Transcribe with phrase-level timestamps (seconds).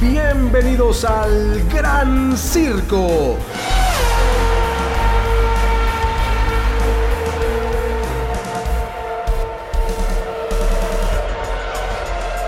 [0.00, 3.38] Bienvenidos al Gran Circo.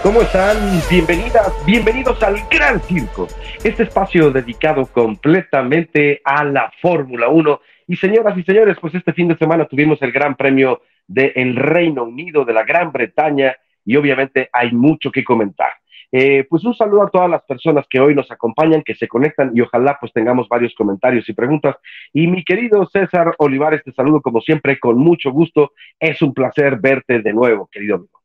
[0.02, 0.56] ¿Cómo están?
[0.90, 3.26] Bienvenidas, bienvenidos al Gran Circo,
[3.64, 7.60] este espacio dedicado completamente a la Fórmula 1.
[7.86, 12.04] Y señoras y señores, pues este fin de semana tuvimos el Gran Premio del Reino
[12.04, 13.56] Unido, de la Gran Bretaña,
[13.86, 15.70] y obviamente hay mucho que comentar.
[16.10, 19.52] Eh, pues un saludo a todas las personas que hoy nos acompañan, que se conectan
[19.54, 21.76] y ojalá pues tengamos varios comentarios y preguntas.
[22.12, 25.72] Y mi querido César Olivares, te saludo como siempre con mucho gusto.
[26.00, 28.18] Es un placer verte de nuevo, querido amigo.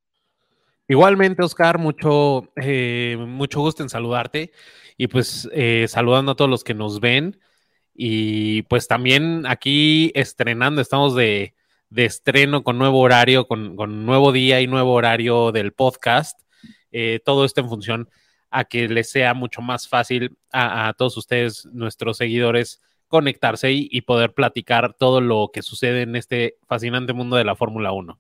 [0.88, 4.52] Igualmente, Oscar, mucho, eh, mucho gusto en saludarte
[4.98, 7.40] y pues eh, saludando a todos los que nos ven
[7.96, 11.54] y pues también aquí estrenando, estamos de,
[11.96, 16.43] estreno con nuevo horario, con, nuevo día y nuevo horario del podcast.
[16.94, 18.10] Eh, todo esto en función
[18.50, 24.34] a que les sea mucho más fácil a, todos ustedes, nuestros seguidores, conectarse y, poder
[24.34, 28.20] platicar todo lo que sucede en este fascinante mundo de la Fórmula 1.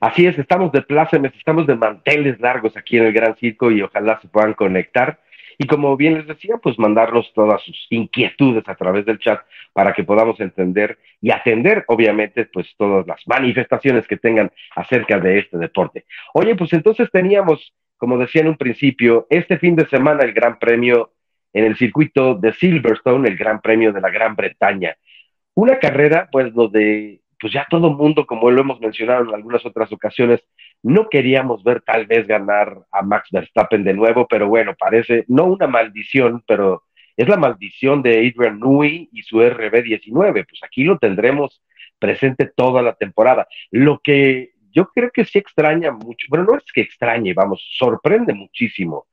[0.00, 3.82] Así es, estamos de plácemes, estamos de manteles largos aquí en el Gran Circo y
[3.82, 5.20] ojalá se puedan conectar.
[5.58, 9.40] Y como bien les decía, pues mandarnos todas sus inquietudes a través del chat
[9.72, 15.38] para que podamos entender y atender, obviamente, pues todas las manifestaciones que tengan acerca de
[15.38, 16.04] este deporte.
[16.34, 20.58] Oye, pues entonces teníamos, como decía en un principio, este fin de semana el Gran
[20.58, 21.12] Premio
[21.52, 24.96] en el circuito de Silverstone, el Gran Premio de la Gran Bretaña.
[25.54, 29.90] Una carrera, pues, donde pues ya todo mundo, como lo hemos mencionado en algunas otras
[29.90, 30.40] ocasiones,
[30.82, 35.44] no queríamos ver tal vez ganar a Max Verstappen de nuevo, pero bueno, parece no
[35.44, 36.84] una maldición, pero
[37.16, 41.62] es la maldición de Adrian Newey y su RB19, pues aquí lo tendremos
[41.98, 43.46] presente toda la temporada.
[43.70, 48.32] Lo que yo creo que sí extraña mucho, bueno, no es que extrañe, vamos, sorprende
[48.32, 49.06] muchísimo,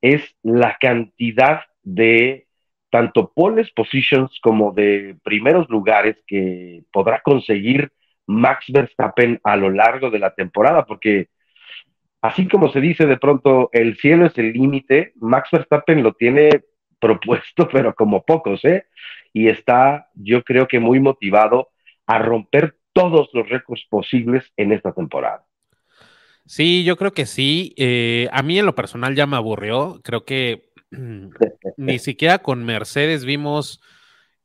[0.00, 2.46] es la cantidad de
[2.90, 7.92] tanto poles positions como de primeros lugares que podrá conseguir
[8.30, 11.28] Max Verstappen a lo largo de la temporada, porque
[12.22, 16.62] así como se dice de pronto, el cielo es el límite, Max Verstappen lo tiene
[17.00, 18.84] propuesto, pero como pocos, ¿eh?
[19.32, 21.70] Y está, yo creo que muy motivado
[22.06, 25.44] a romper todos los récords posibles en esta temporada.
[26.46, 27.74] Sí, yo creo que sí.
[27.76, 30.00] Eh, a mí en lo personal ya me aburrió.
[30.02, 30.72] Creo que
[31.76, 33.80] ni siquiera con Mercedes vimos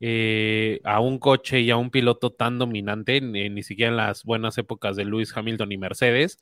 [0.02, 4.58] eh, a un coche y a un piloto tan dominante, ni, siquiera en las buenas
[4.58, 6.38] épocas de Lewis Hamilton y Mercedes.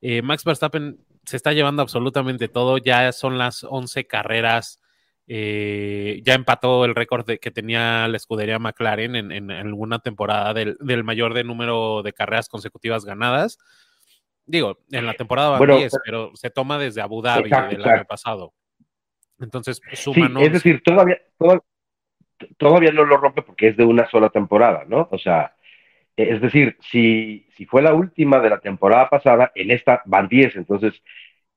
[0.00, 4.80] Eh, Max Verstappen se está llevando absolutamente todo, ya son las 11 carreras,
[5.26, 11.34] eh, ya empató el récord que tenía la escudería McLaren en, alguna temporada del, mayor
[11.34, 13.58] de número de carreras consecutivas ganadas.
[14.46, 18.52] Digo, en la temporada van 10, pero se toma desde Abu Dhabi del año pasado.
[19.40, 21.62] Entonces, suma Es decir, todavía, todavía,
[22.60, 25.08] no lo rompe porque es de una sola temporada, ¿no?
[25.10, 25.54] O sea,
[26.16, 30.56] es decir, si, si fue la última de la temporada pasada, en esta van 10,
[30.56, 31.02] entonces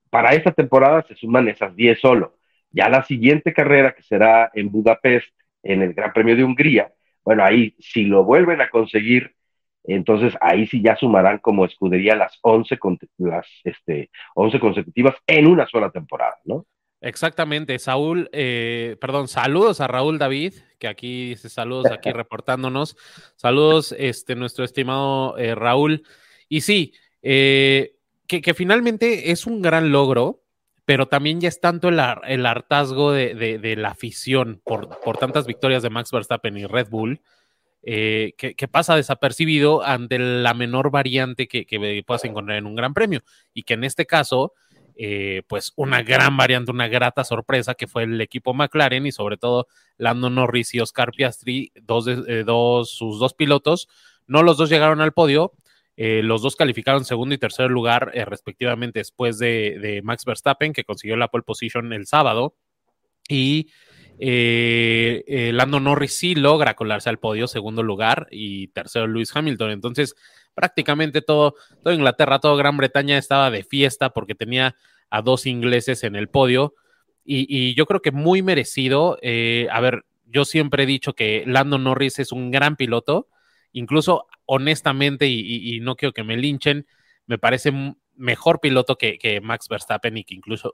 [0.09, 2.37] para esta temporada se suman esas 10 solo.
[2.71, 5.27] Ya la siguiente carrera, que será en Budapest,
[5.63, 9.35] en el Gran Premio de Hungría, bueno, ahí si lo vuelven a conseguir,
[9.83, 12.77] entonces ahí sí ya sumarán como escudería las 11,
[13.17, 16.65] las, este, 11 consecutivas en una sola temporada, ¿no?
[16.99, 22.97] Exactamente, Saúl, eh, perdón, saludos a Raúl David, que aquí dice saludos aquí reportándonos.
[23.35, 26.03] Saludos, este, nuestro estimado eh, Raúl.
[26.49, 30.41] Y sí, eh, que, finalmente es un gran logro,
[30.85, 36.11] pero también ya es tanto el, hartazgo de, la afición por, tantas victorias de Max
[36.11, 37.21] Verstappen y Red Bull,
[37.83, 43.21] que, pasa desapercibido ante la menor variante que, que puedas encontrar en un gran premio.
[43.53, 44.53] Y que en este caso
[44.99, 49.37] eh, pues una gran variante, una grata sorpresa que fue el equipo McLaren y sobre
[49.37, 53.87] todo Lando Norris y Oscar Piastri, dos, de, eh, dos sus dos pilotos,
[54.25, 55.53] no los dos llegaron al podio,
[55.97, 61.15] eh, los dos calificaron segundo y tercer lugar respectivamente después de, Max Verstappen que consiguió
[61.15, 62.55] la pole position el sábado
[63.29, 63.69] y
[64.19, 69.69] Lando Norris sí logra colarse al podio, segundo lugar, y tercero Lewis Hamilton.
[69.69, 70.15] Entonces,
[70.57, 74.75] prácticamente todo, todo Inglaterra, toda Gran Bretaña estaba de fiesta porque tenía
[75.11, 76.73] a dos ingleses en el podio
[77.29, 79.19] y, yo creo que muy merecido.
[79.21, 83.27] Eh, a ver, yo siempre he dicho que Lando Norris es un gran piloto,
[83.73, 86.87] incluso honestamente, y, no quiero que me linchen,
[87.25, 87.73] me parece
[88.15, 90.71] mejor piloto que, Max Verstappen y que incluso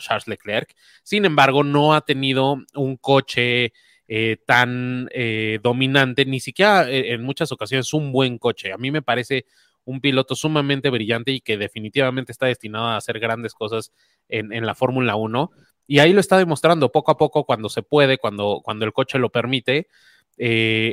[0.00, 0.74] Charles Leclerc.
[1.02, 3.72] Sin embargo, no ha tenido un coche
[4.06, 8.72] eh, tan eh, dominante, ni siquiera eh, en muchas ocasiones un buen coche.
[8.72, 9.46] A mí me parece
[9.84, 13.92] un piloto sumamente brillante y que definitivamente está destinado a hacer grandes cosas
[14.28, 15.50] en, en la Fórmula 1.
[15.86, 19.18] Y ahí lo está demostrando poco a poco cuando se puede, cuando, cuando el coche
[19.18, 19.88] lo permite.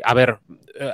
[0.04, 0.40] A ver,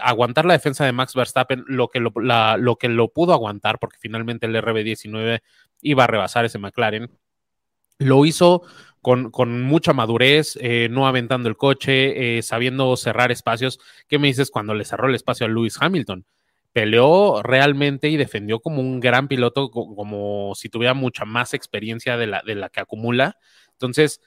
[0.01, 3.97] aguantar la defensa de Max Verstappen, lo que lo, lo que lo pudo aguantar, porque
[3.99, 5.41] finalmente el RB19
[5.81, 7.09] iba a rebasar ese McLaren,
[7.99, 8.63] lo hizo
[9.31, 13.79] con, mucha madurez, eh, no aventando el coche, sabiendo cerrar espacios.
[14.07, 16.25] ¿Qué me dices cuando le cerró el espacio a Lewis Hamilton?
[16.73, 22.27] Peleó realmente y defendió como un gran piloto, como si tuviera mucha más experiencia de
[22.27, 23.37] la, de que acumula.
[23.71, 24.21] Entonces,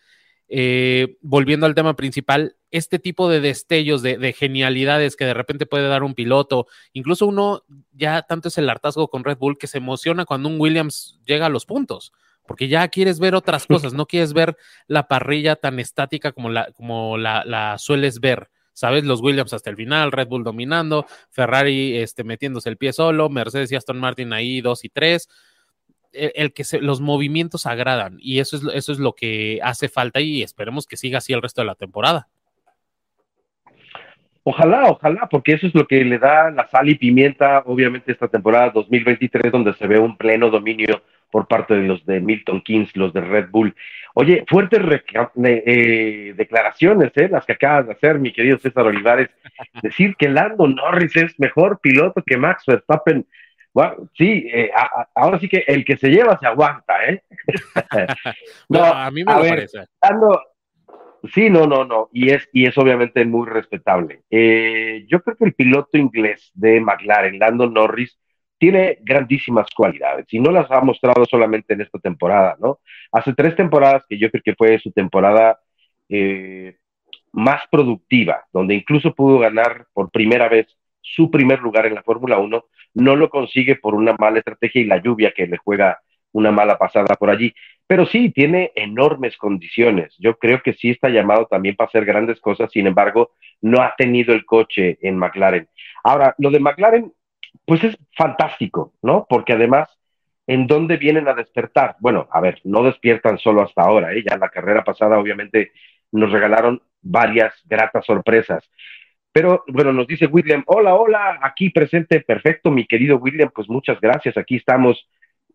[0.52, 5.86] eh, volviendo al tema principal, este tipo de destellos, de, genialidades que de repente puede
[5.86, 7.62] dar un piloto, incluso uno
[7.92, 11.46] ya tanto es el hartazgo con Red Bull que se emociona cuando un Williams llega
[11.46, 12.12] a los puntos,
[12.50, 14.56] porque ya quieres ver otras cosas, no quieres ver
[14.88, 18.50] la parrilla tan estática como la, como la, sueles ver.
[18.72, 19.04] ¿Sabes?
[19.04, 23.70] Los Williams hasta el final, Red Bull dominando, Ferrari este, metiéndose el pie solo, Mercedes
[23.70, 25.28] y Aston Martin ahí dos y tres
[26.12, 30.42] el, que los movimientos agradan y eso es, eso es lo que hace falta y
[30.42, 32.26] esperemos que siga así el resto de la temporada.
[34.42, 38.26] Ojalá, ojalá, porque eso es lo que le da la sal y pimienta, obviamente, esta
[38.26, 41.00] temporada 2023, donde se ve un pleno dominio
[41.30, 43.74] por parte de los de Milton Keynes, los de Red Bull.
[44.14, 44.80] Oye, fuertes
[45.44, 49.30] eh, declaraciones, eh, las que acabas de hacer, mi querido César Olivares.
[49.82, 53.26] Decir que Lando Norris es mejor piloto que Max Verstappen
[54.16, 54.70] sí, eh,
[55.14, 57.22] ahora sí que el que se lleva se aguanta, ¿eh?
[58.68, 59.78] no, a mí me parece.
[61.32, 64.22] sí, no, no, no, y es, y es obviamente muy respetable.
[64.30, 68.18] Eh, yo creo que el piloto inglés de McLaren, Lando Norris,
[68.60, 72.78] tiene grandísimas cualidades y no las ha mostrado solamente en esta temporada, ¿no?
[73.10, 75.58] Hace tres temporadas que yo creo que fue su temporada
[76.10, 76.76] eh,
[77.32, 80.66] más productiva, donde incluso pudo ganar por primera vez
[81.00, 82.64] su primer lugar en la Fórmula 1,
[82.94, 85.98] no lo consigue por una mala estrategia y la lluvia que le juega
[86.32, 87.54] una mala pasada por allí.
[87.86, 90.14] Pero sí, tiene enormes condiciones.
[90.18, 93.32] Yo creo que sí está llamado también para hacer grandes cosas, sin embargo,
[93.62, 95.66] no ha tenido el coche en McLaren.
[96.04, 97.10] Ahora, lo de McLaren,
[97.64, 99.26] pues es fantástico, ¿no?
[99.28, 99.88] Porque además,
[100.46, 101.96] ¿en dónde vienen a despertar?
[102.00, 104.24] Bueno, a ver, no despiertan solo hasta ahora, ¿eh?
[104.28, 105.72] ya la carrera pasada obviamente
[106.12, 108.68] nos regalaron varias gratas sorpresas.
[109.32, 114.00] Pero bueno, nos dice William, hola, hola, aquí presente, perfecto, mi querido William, pues muchas
[114.00, 115.08] gracias, aquí estamos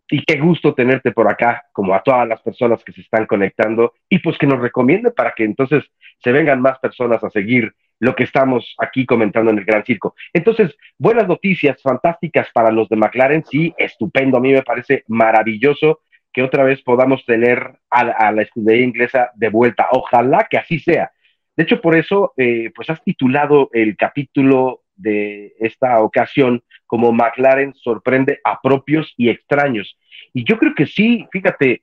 [0.08, 3.92] y qué gusto tenerte por acá, como a todas las personas que se están conectando
[4.08, 5.84] y pues que nos recomiende para que entonces
[6.22, 10.14] se vengan más personas a seguir lo que estamos aquí comentando en el Gran Circo.
[10.32, 16.00] Entonces, buenas noticias, fantásticas para los de McLaren, sí, estupendo, a mí me parece maravilloso
[16.32, 19.88] que otra vez podamos tener a, la escudería inglesa de vuelta.
[19.92, 21.10] Ojalá que así sea.
[21.56, 27.74] De hecho, por eso, eh, pues has titulado el capítulo de esta ocasión como McLaren
[27.74, 29.98] sorprende a propios y extraños.
[30.34, 31.82] Y yo creo que sí, fíjate,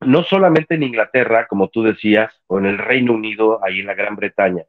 [0.00, 3.94] no solamente en Inglaterra, como tú decías, o en el Reino Unido, ahí en la
[3.94, 4.64] Gran Bretaña,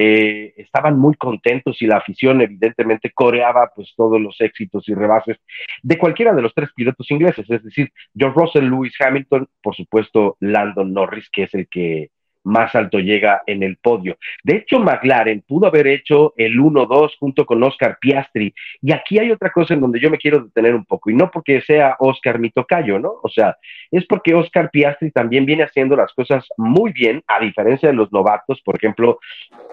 [0.00, 5.38] eh, estaban muy contentos y la afición evidentemente coreaba pues todos los éxitos y rebases
[5.82, 10.36] de cualquiera de los tres pilotos ingleses, es decir, George Russell, Lewis Hamilton, por supuesto
[10.38, 12.10] Landon Norris, que es el que
[12.48, 14.16] más alto llega en el podio.
[14.42, 18.54] De hecho, McLaren pudo haber hecho el 1-2 junto con Oscar Piastri.
[18.82, 21.30] Y aquí hay otra cosa en donde yo me quiero detener un poco, y no
[21.30, 23.14] porque sea Oscar mi tocayo, ¿no?
[23.22, 23.56] O sea,
[23.90, 28.12] es porque Oscar Piastri también viene haciendo las cosas muy bien, a diferencia de los
[28.12, 28.60] novatos.
[28.62, 29.18] Por ejemplo,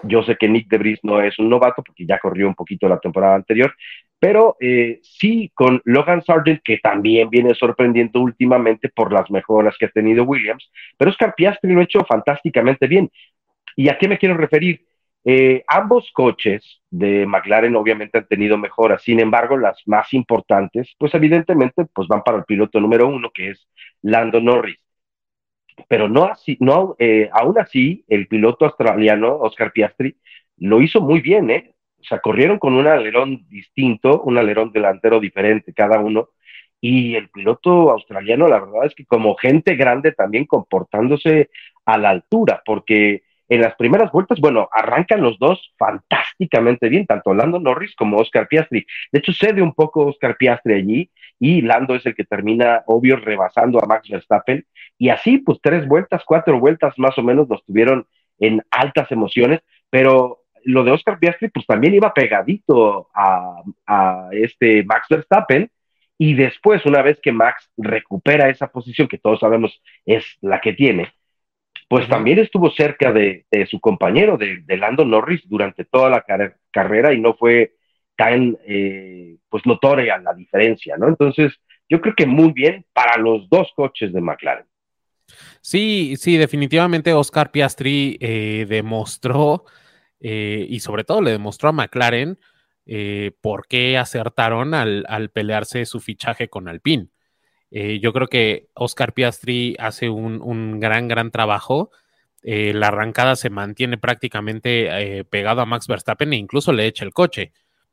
[0.02, 2.98] yo sé que Nick DeVries no es un novato porque ya corrió un poquito la
[2.98, 3.74] temporada anterior,
[4.18, 9.86] pero eh, sí con Logan Sargent, que también viene sorprendiendo últimamente por las mejoras que
[9.86, 13.10] ha tenido Williams, pero Oscar Piastri lo ha hecho fantásticamente bien.
[13.76, 14.86] ¿Y a qué me quiero referir?
[15.28, 21.14] Eh, ambos coches de McLaren obviamente han tenido mejoras, sin embargo, las más importantes, pues
[21.14, 23.68] evidentemente, pues van para el piloto número uno, que es
[24.02, 24.78] Lando Norris.
[25.88, 30.16] Pero no así, no, eh, aún así, el piloto australiano, Oscar Piastri,
[30.58, 31.74] lo hizo muy bien, ¿eh?
[32.08, 36.30] Sea, corrieron con un alerón distinto, un alerón delantero diferente cada uno,
[36.80, 41.50] y el piloto australiano, la verdad es que como gente grande también comportándose
[41.84, 47.32] a la altura, porque en las primeras vueltas, bueno, arrancan los dos fantásticamente bien, tanto
[47.32, 48.84] Lando Norris como Oscar Piastri.
[49.12, 53.16] De hecho, cede un poco Oscar Piastri allí y Lando es el que termina, obvio,
[53.16, 54.66] rebasando a Max Verstappen.
[54.98, 58.06] Y así, pues tres vueltas, cuatro vueltas más o menos los tuvieron
[58.38, 59.60] en altas emociones,
[59.90, 65.70] pero lo de Oscar Piastri, pues también iba pegadito a, este Max Verstappen.
[66.18, 70.72] Y después, una vez que Max recupera esa posición, que todos sabemos es la que
[70.72, 71.12] tiene,
[71.88, 76.24] pues también estuvo cerca de, su compañero, de, Lando Norris, durante toda la
[76.72, 77.74] carrera y no fue
[78.16, 81.06] tan eh, pues notoria la diferencia, ¿no?
[81.06, 81.52] Entonces,
[81.88, 84.66] yo creo que muy bien para los dos coches de McLaren.
[85.60, 89.64] Sí, sí, definitivamente Oscar Piastri eh, demostró
[90.20, 92.38] eh, y sobre todo le demostró a McLaren
[93.40, 97.08] por qué acertaron al, pelearse su fichaje con Alpine.
[97.70, 101.90] yo creo que Oscar Piastri hace un, un gran, gran trabajo
[102.48, 107.04] eh, la arrancada se mantiene prácticamente eh, pegado a Max Verstappen e incluso le echa
[107.04, 107.52] el coche.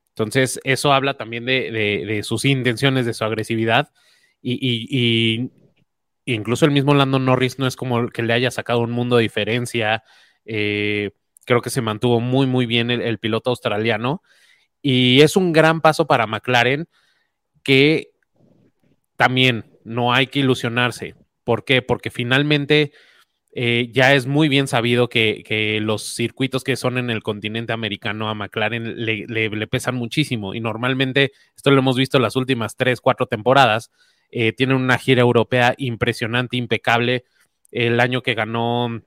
[0.09, 3.89] Entonces, eso habla también de, sus intenciones, de su agresividad.
[4.43, 5.49] Y,
[6.25, 9.23] incluso el mismo Lando Norris no es como que le haya sacado un mundo de
[9.23, 10.03] diferencia.
[10.45, 11.11] Eh,
[11.45, 14.21] creo que se mantuvo muy, muy bien el, piloto australiano.
[14.81, 16.87] Y es un gran paso para McLaren
[17.63, 18.11] que
[19.15, 21.15] también no hay que ilusionarse.
[21.43, 21.81] ¿Por qué?
[21.81, 22.91] Porque finalmente
[23.55, 28.29] eh, ya es muy bien sabido que, los circuitos que son en el continente americano
[28.29, 33.27] a McLaren le, pesan muchísimo y normalmente, esto lo hemos visto las últimas tres, cuatro
[33.27, 33.91] temporadas,
[34.31, 37.25] eh, tienen una gira europea impresionante, impecable.
[37.71, 39.03] El año que ganó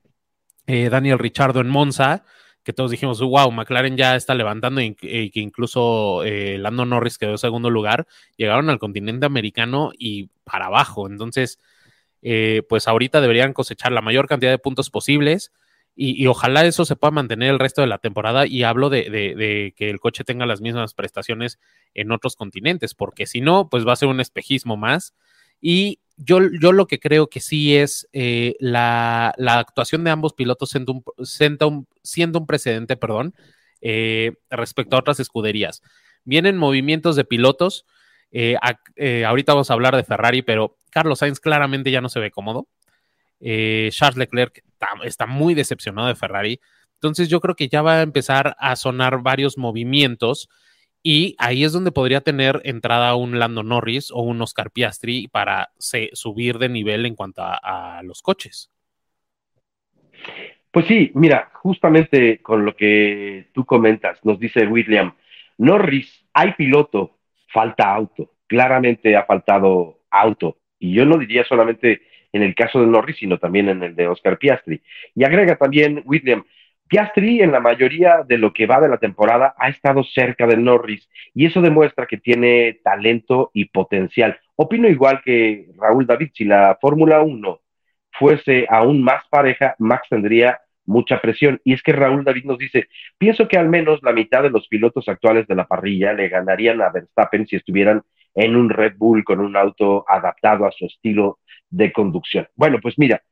[0.67, 2.25] eh, Daniel Richardo en Monza,
[2.63, 7.39] que todos dijimos, wow, McLaren ya está levantando y, que incluso Lando Norris quedó en
[7.39, 11.07] segundo lugar, llegaron al continente americano y para abajo.
[11.07, 11.61] Entonces,
[12.29, 15.53] eh, pues ahorita deberían cosechar la mayor cantidad de puntos posibles
[15.95, 19.91] y, ojalá eso se pueda mantener el resto de la temporada y hablo de, que
[19.91, 21.59] el coche tenga las mismas prestaciones
[21.95, 25.15] en otros continentes, porque si no, pues va a ser un espejismo más.
[25.61, 30.71] Y yo, yo lo que creo que sí es eh, la, actuación de ambos pilotos
[30.71, 31.05] siendo un,
[32.03, 33.35] siendo un, precedente, perdón,
[33.81, 35.83] eh, respecto a otras escuderías.
[36.25, 37.85] Vienen movimientos de pilotos
[38.33, 38.57] eh,
[39.25, 42.69] ahorita vamos a hablar de Ferrari, pero Carlos Sainz claramente ya no se ve cómodo.
[43.41, 44.63] Charles Leclerc
[45.05, 46.61] está, muy decepcionado de Ferrari.
[46.95, 50.49] Entonces yo creo que ya va a empezar a sonar varios movimientos
[51.09, 55.71] y ahí es donde podría tener entrada un Lando Norris o un Oscar Piastri para
[55.79, 58.73] subir de nivel en cuanto a, los coches.
[60.73, 65.15] Pues sí, mira, justamente con lo que tú comentas, nos dice William,
[65.59, 67.19] Norris, hay piloto,
[67.53, 68.33] falta auto.
[68.49, 70.59] Claramente ha faltado auto.
[70.81, 74.09] Y yo no diría solamente en el caso de Norris, sino también en el de
[74.09, 74.83] Oscar Piastri.
[75.15, 76.43] Y agrega también William,
[76.89, 80.57] Piastri en la mayoría de lo que va de la temporada ha estado cerca de
[80.57, 84.39] Norris y eso demuestra que tiene talento y potencial.
[84.55, 87.61] Opino igual que Raúl David, si la Fórmula 1
[88.13, 91.61] fuese aún más pareja, Max tendría mucha presión.
[91.65, 92.89] Y es que Raúl David nos dice,
[93.19, 96.81] pienso que al menos la mitad de los pilotos actuales de la parrilla le ganarían
[96.81, 98.03] a Verstappen si estuvieran
[98.35, 102.47] en un Red Bull con un auto adaptado a su estilo de conducción.
[102.55, 103.23] Bueno, pues mira,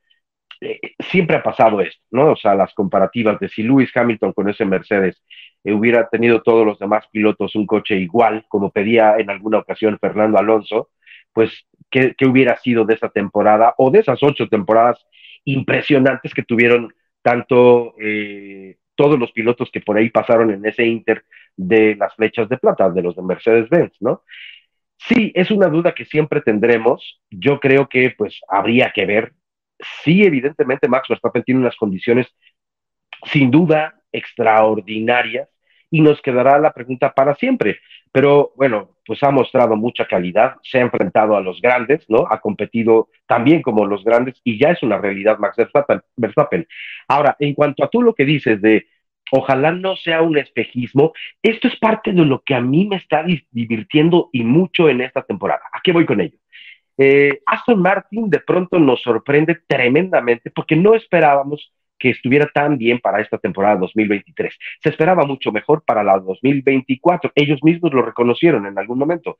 [0.60, 0.80] eh,
[1.10, 2.32] siempre ha pasado esto, ¿no?
[2.32, 5.22] O sea, las comparativas de si Lewis Hamilton con ese Mercedes
[5.64, 9.98] eh, hubiera tenido todos los demás pilotos un coche igual, como pedía en alguna ocasión
[10.00, 10.90] Fernando Alonso,
[11.32, 15.04] pues, ¿qué, qué hubiera sido de esa temporada o de esas ocho temporadas
[15.44, 16.92] impresionantes que tuvieron
[17.22, 21.24] tanto eh, todos los pilotos que por ahí pasaron en ese Inter
[21.56, 24.22] de las flechas de plata, de los de Mercedes-Benz, ¿no?
[24.98, 27.20] Sí, es una duda que siempre tendremos.
[27.30, 29.32] Yo creo que pues habría que ver.
[30.02, 32.26] Sí, evidentemente Max Verstappen tiene unas condiciones
[33.24, 35.48] sin duda extraordinarias
[35.90, 37.78] y nos quedará la pregunta para siempre.
[38.10, 42.26] Pero bueno, pues ha mostrado mucha calidad, se ha enfrentado a los grandes, ¿no?
[42.30, 45.56] Ha competido también como los grandes y ya es una realidad Max
[46.16, 46.66] Verstappen.
[47.08, 48.86] Ahora, en cuanto a tú lo que dices de
[49.30, 51.12] ojalá no sea un espejismo,
[51.42, 55.22] esto es parte de lo que a mí me está divirtiendo y mucho en esta
[55.22, 55.62] temporada.
[55.72, 56.38] ¿A qué voy con ello?
[56.96, 63.00] Eh, Aston Martin de pronto nos sorprende tremendamente porque no esperábamos que estuviera tan bien
[63.00, 64.54] para esta temporada 2023.
[64.82, 67.32] Se esperaba mucho mejor para la 2024.
[67.34, 69.38] Ellos mismos lo reconocieron en algún momento.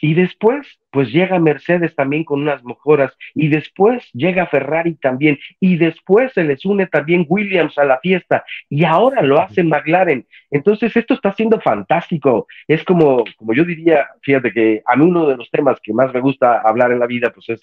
[0.00, 5.76] Y después, pues llega Mercedes también con unas mejoras, y después llega Ferrari también, y
[5.76, 10.26] después se les une también Williams a la fiesta, y ahora lo hace McLaren.
[10.50, 12.46] Entonces, esto está siendo fantástico.
[12.68, 16.12] Es como, como yo diría, fíjate que a mí uno de los temas que más
[16.12, 17.60] me gusta hablar en la vida, pues es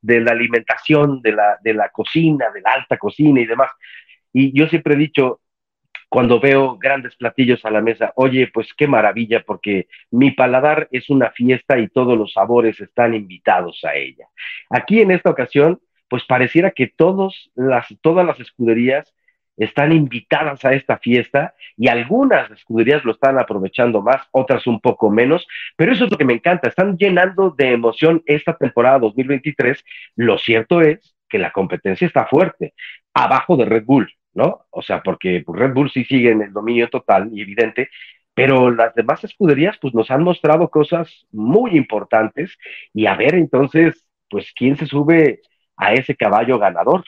[0.00, 3.70] de la alimentación, de la, de la cocina, de la alta cocina y demás.
[4.32, 5.40] Y yo siempre he dicho,
[6.10, 11.08] cuando veo grandes platillos a la mesa, oye, pues qué maravilla, porque mi paladar es
[11.08, 14.26] una fiesta y todos los sabores están invitados a ella.
[14.68, 19.14] Aquí en esta ocasión, pues pareciera que todas las escuderías
[19.56, 25.10] están invitadas a esta fiesta y algunas escuderías lo están aprovechando más, otras un poco
[25.10, 29.84] menos, pero eso es lo que me encanta, están llenando de emoción esta temporada 2023.
[30.16, 32.74] Lo cierto es que la competencia está fuerte,
[33.14, 34.66] abajo de Red Bull, ¿no?
[34.70, 37.88] O sea, porque pues, Red Bull sí sigue en el dominio total y evidente,
[38.34, 42.56] pero las demás escuderías pues nos han mostrado cosas muy importantes
[42.94, 45.40] y a ver entonces, pues quién se sube
[45.76, 47.04] a ese caballo ganador.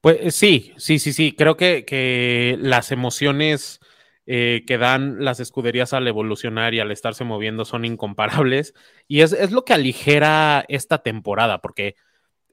[0.00, 3.80] Pues eh, sí, sí, sí, sí, creo que, que las emociones
[4.26, 8.74] eh, que dan las escuderías al evolucionar y al estarse moviendo son incomparables.
[9.06, 11.96] Y es, es lo que aligera esta temporada, porque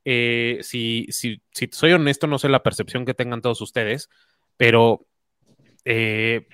[0.06, 4.10] eh, si, si, si, soy honesto, no sé la percepción que tengan todos ustedes,
[4.58, 5.06] pero
[5.84, 6.48] eh,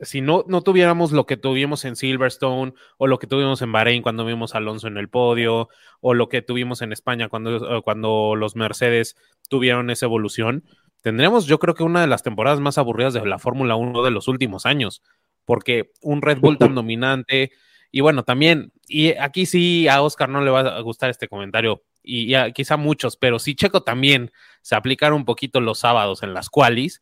[0.00, 4.02] si no, no tuviéramos lo que tuvimos en Silverstone o lo que tuvimos en Bahrein
[4.02, 5.68] cuando vimos Alonso en el podio
[6.00, 9.16] o lo que tuvimos en España cuando, cuando los Mercedes
[9.48, 10.64] tuvieron esa evolución,
[11.00, 14.10] tendremos yo creo que una de las temporadas más aburridas de la Fórmula 1 de
[14.10, 15.02] los últimos años,
[15.44, 17.52] porque un Red Bull tan dominante,
[17.90, 21.82] y bueno, también, y aquí sí a Oscar no le va a gustar este comentario,
[22.02, 26.50] y, quizá muchos, pero si Checo también se aplicara un poquito los sábados en las
[26.50, 27.00] qualis,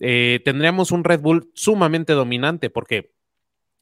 [0.00, 3.12] eh, tendríamos un Red Bull sumamente dominante, porque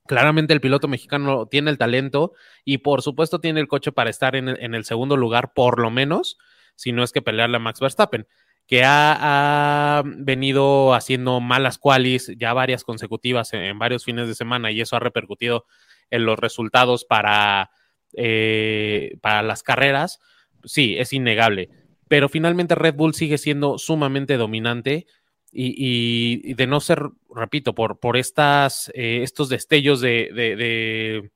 [0.06, 2.32] claramente el piloto mexicano tiene el talento
[2.64, 5.80] y por supuesto tiene el coche para estar en el, en el segundo lugar, por
[5.80, 6.38] lo menos,
[6.74, 8.26] si no es que pelearle a Max Verstappen
[8.68, 14.82] que ha, venido haciendo malas qualis ya varias consecutivas en, varios fines de semana y
[14.82, 15.64] eso ha repercutido
[16.10, 17.70] en los resultados para,
[18.12, 20.20] eh, para las carreras,
[20.64, 21.68] sí, es innegable.
[22.08, 25.06] Pero finalmente Red Bull sigue siendo sumamente dominante
[25.52, 27.02] y, de no ser,
[27.34, 31.30] repito, por, por estas, eh, estos destellos de,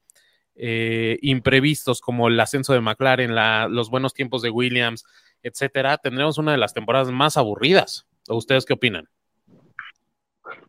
[0.55, 3.35] eh, imprevistos como el ascenso de McLaren,
[3.75, 5.05] los buenos tiempos de Williams,
[5.43, 8.07] etcétera, tendremos una de las temporadas más aburridas.
[8.29, 9.09] ¿O ustedes qué opinan?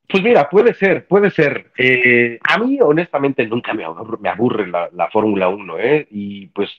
[0.09, 1.71] Pues mira, puede ser, puede ser.
[1.77, 6.07] Eh, a mí, honestamente, nunca me aburre, la, Fórmula 1, ¿eh?
[6.11, 6.69] Y pues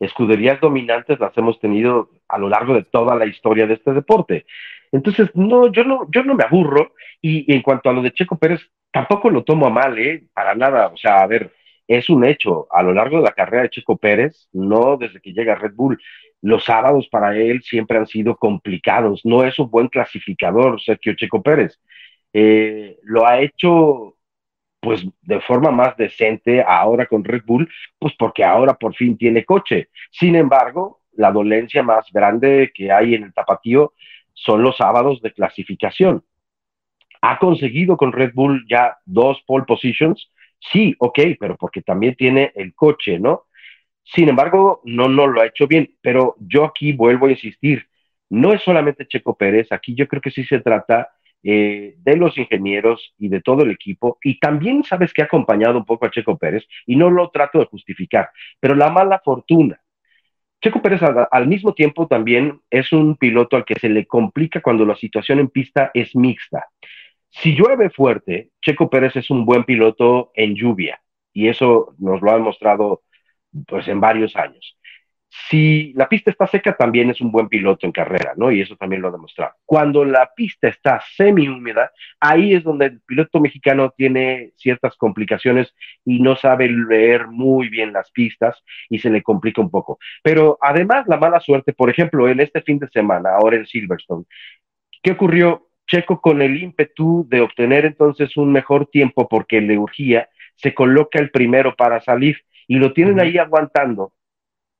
[0.00, 4.46] escuderías dominantes las hemos tenido a lo largo de toda la historia de este deporte.
[4.92, 6.92] Entonces, no, yo no, yo no me aburro.
[7.20, 8.60] Y, en cuanto a lo de Checo Pérez,
[8.92, 10.24] tampoco lo tomo a mal, ¿eh?
[10.32, 10.88] Para nada.
[10.88, 11.52] O sea, a ver,
[11.88, 12.68] es un hecho.
[12.70, 15.74] A lo largo de la carrera de Checo Pérez, no desde que llega a Red
[15.74, 15.98] Bull,
[16.42, 19.22] los sábados para él siempre han sido complicados.
[19.24, 21.80] No es un buen clasificador, Sergio Checo Pérez.
[22.32, 24.13] Eh, lo ha hecho
[24.84, 27.68] pues de forma más decente ahora con Red Bull,
[27.98, 29.88] pues porque ahora por fin tiene coche.
[30.10, 33.94] Sin embargo, la dolencia más grande que hay en el tapatío
[34.34, 36.22] son los sábados de clasificación.
[37.22, 42.52] Ha conseguido con Red Bull ya dos pole positions, sí, ok, pero porque también tiene
[42.54, 43.44] el coche, ¿no?
[44.02, 47.86] Sin embargo, no, no lo ha hecho bien, pero yo aquí vuelvo a insistir,
[48.28, 51.13] no es solamente Checo Pérez, aquí yo creo que sí se trata
[51.46, 55.76] eh, de los ingenieros y de todo el equipo, y también sabes que ha acompañado
[55.76, 59.78] un poco a Checo Pérez, y no lo trato de justificar, pero la mala fortuna.
[60.62, 64.86] Checo Pérez al, mismo tiempo también es un piloto al que se le complica cuando
[64.86, 66.66] la situación en pista es mixta.
[67.28, 71.02] Si llueve fuerte, Checo Pérez es un buen piloto en lluvia,
[71.34, 73.02] y eso nos lo ha demostrado
[73.66, 74.78] pues en varios años.
[75.36, 78.52] Si la pista está seca, también es un buen piloto en carrera, ¿no?
[78.52, 79.54] Y eso también lo ha demostrado.
[79.66, 85.74] Cuando la pista está semi húmeda, ahí es donde el piloto mexicano tiene ciertas complicaciones
[86.04, 89.98] y no sabe leer muy bien las pistas y se le complica un poco.
[90.22, 94.26] Pero además, la mala suerte, por ejemplo, en este fin de semana, ahora en Silverstone,
[95.02, 95.68] ¿qué ocurrió?
[95.88, 101.18] Checo con el ímpetu de obtener entonces un mejor tiempo porque le urgía, se coloca
[101.18, 104.12] el primero para salir y lo tienen ahí aguantando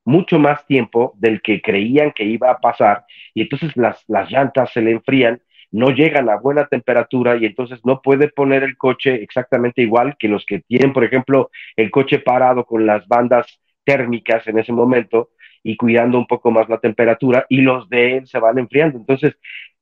[0.05, 4.73] mucho más tiempo del que creían que iba a pasar y entonces las, las llantas
[4.73, 5.41] se le enfrían,
[5.71, 10.29] no llegan a buena temperatura y entonces no puede poner el coche exactamente igual que
[10.29, 15.31] los que tienen, por ejemplo, el coche parado con las bandas térmicas en ese momento
[15.63, 18.99] y cuidando un poco más la temperatura y los de él se van enfriando.
[18.99, 19.37] Entonces,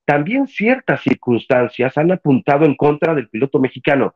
[0.04, 4.14] también ciertas circunstancias han apuntado en contra del piloto mexicano.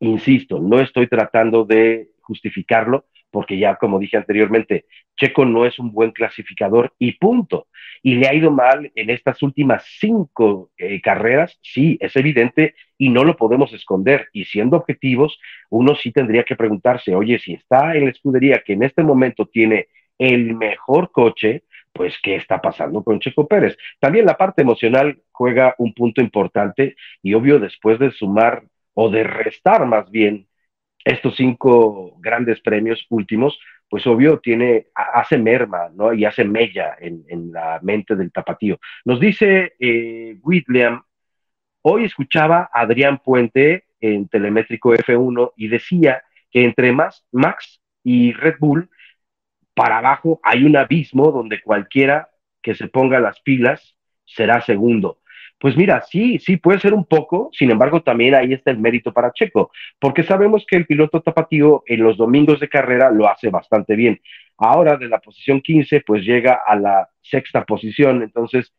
[0.00, 4.84] Insisto, no estoy tratando de justificarlo, porque ya como dije anteriormente,
[5.16, 7.66] Checo no es un buen clasificador y punto.
[8.02, 13.08] Y le ha ido mal en estas últimas cinco eh, carreras, sí, es evidente y
[13.08, 14.28] no lo podemos esconder.
[14.32, 15.38] Y siendo objetivos,
[15.70, 19.46] uno sí tendría que preguntarse, oye, si está en la escudería que en este momento
[19.46, 23.76] tiene el mejor coche, pues qué está pasando con Checo Pérez.
[23.98, 28.64] También la parte emocional juega un punto importante y obvio después de sumar
[28.94, 30.46] o de restar más bien
[31.04, 36.12] estos cinco grandes premios últimos, pues obvio tiene, hace merma, ¿no?
[36.12, 38.78] Y hace mella en, la mente del tapatío.
[39.04, 41.02] Nos dice eh, William,
[41.82, 48.32] hoy escuchaba a Adrián Puente en Telemétrico F1 y decía que entre más Max y
[48.32, 48.88] Red Bull,
[49.74, 52.30] para abajo hay un abismo donde cualquiera
[52.62, 55.18] que se ponga las pilas será segundo.
[55.62, 59.12] Pues mira, sí, sí puede ser un poco, sin embargo también ahí está el mérito
[59.12, 59.70] para Checo,
[60.00, 64.20] porque sabemos que el piloto tapatío en los domingos de carrera lo hace bastante bien.
[64.58, 68.74] Ahora de la posición 15 pues llega a la sexta posición, entonces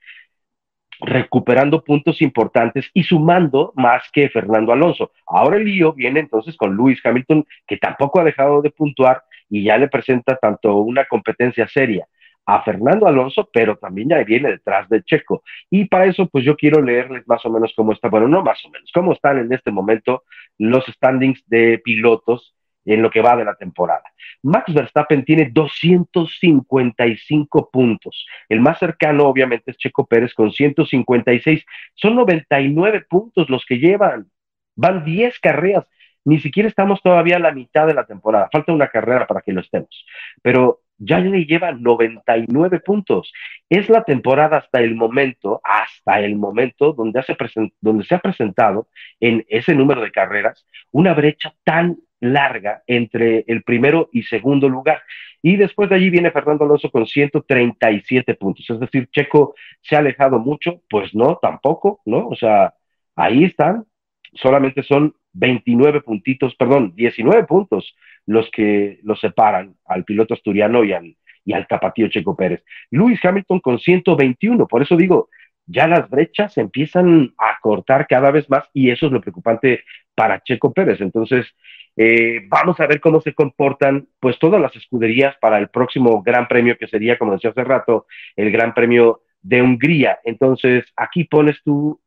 [0.99, 5.13] recuperando puntos importantes y sumando más que Fernando Alonso.
[5.25, 9.63] Ahora el lío viene entonces con Lewis Hamilton, que tampoco ha dejado de puntuar y
[9.63, 12.05] ya le presenta tanto una competencia seria
[12.45, 15.43] a Fernando Alonso, pero también ya viene detrás de Checo.
[15.69, 18.63] Y para eso, pues yo quiero leerles más o menos cómo está, bueno, no más
[18.65, 20.23] o menos, cómo están en este momento
[20.57, 24.03] los standings de pilotos en lo que va de la temporada.
[24.41, 28.25] Max Verstappen tiene 255 puntos.
[28.49, 31.65] El más cercano, obviamente, es Checo Pérez con 156.
[31.95, 34.29] Son 99 puntos los que llevan.
[34.75, 35.87] Van 10 carreras.
[36.25, 38.49] Ni siquiera estamos todavía a la mitad de la temporada.
[38.51, 40.05] Falta una carrera para que lo estemos.
[40.41, 43.31] Pero ya le lleva 99 puntos.
[43.69, 47.35] Es la temporada hasta el momento, hasta el momento donde, hace
[47.81, 48.87] donde se ha presentado
[49.19, 55.01] en ese número de carreras una brecha tan larga entre el primero y segundo lugar.
[55.41, 58.69] Y después de allí viene Fernando Alonso con 137 puntos.
[58.69, 62.29] Es decir, Checo se ha alejado mucho, pues no, tampoco, ¿no?
[62.29, 62.73] O sea,
[63.15, 63.85] ahí están,
[64.33, 70.93] solamente son 29 puntitos, perdón, 19 puntos los que los separan al piloto asturiano y
[70.93, 71.15] al,
[71.45, 72.63] y al tapatío Checo Pérez.
[72.91, 75.29] Lewis Hamilton con 121, por eso digo,
[75.65, 79.83] ya las brechas empiezan a cortar cada vez más y eso es lo preocupante
[80.15, 81.01] para Checo Pérez.
[81.01, 81.47] Entonces,
[81.95, 86.47] eh, vamos a ver cómo se comportan pues todas las escuderías para el próximo Gran
[86.47, 90.19] Premio que sería, como decía hace rato, el Gran Premio de Hungría.
[90.23, 91.99] Entonces, aquí pones tú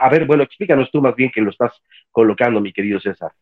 [0.00, 1.72] A ver, bueno, explícanos tú más bien que lo estás
[2.12, 3.32] colocando, mi querido César.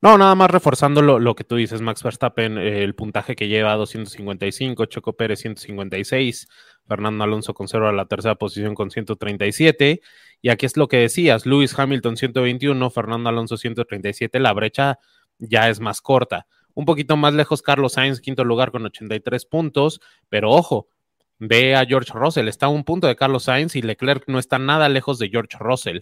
[0.00, 3.74] No, nada más reforzando lo, que tú dices, Max Verstappen, eh, el puntaje que lleva
[3.74, 6.48] 255, Choco Pérez 156,
[6.86, 10.00] Fernando Alonso conserva la tercera posición con 137,
[10.42, 14.98] y aquí es lo que decías, Lewis Hamilton 121, Fernando Alonso 137, la brecha
[15.38, 16.46] ya es más corta.
[16.74, 20.88] Un poquito más lejos Carlos Sainz, quinto lugar con 83 puntos, pero ojo,
[21.38, 24.58] ve a George Russell, está a un punto de Carlos Sainz y Leclerc no está
[24.58, 26.00] nada lejos de George Russell.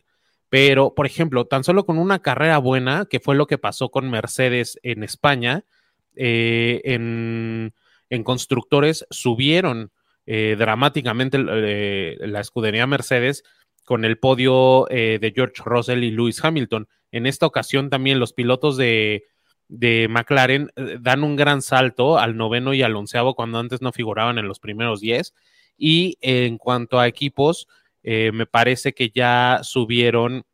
[0.48, 4.10] Pero, por ejemplo, tan solo con una carrera buena, que fue lo que pasó con
[4.10, 5.64] Mercedes en España,
[6.14, 7.72] eh, en,
[8.24, 9.90] constructores subieron
[10.26, 13.42] eh, dramáticamente eh, la escudería Mercedes
[13.84, 16.86] con el podio de George Russell y Lewis Hamilton.
[17.10, 19.24] En esta ocasión también los pilotos de,
[19.72, 24.36] de McLaren dan un gran salto al noveno y al onceavo cuando antes no figuraban
[24.36, 25.34] en los primeros diez.
[25.78, 27.68] Y en cuanto a equipos,
[28.02, 30.44] eh, me parece que ya subieron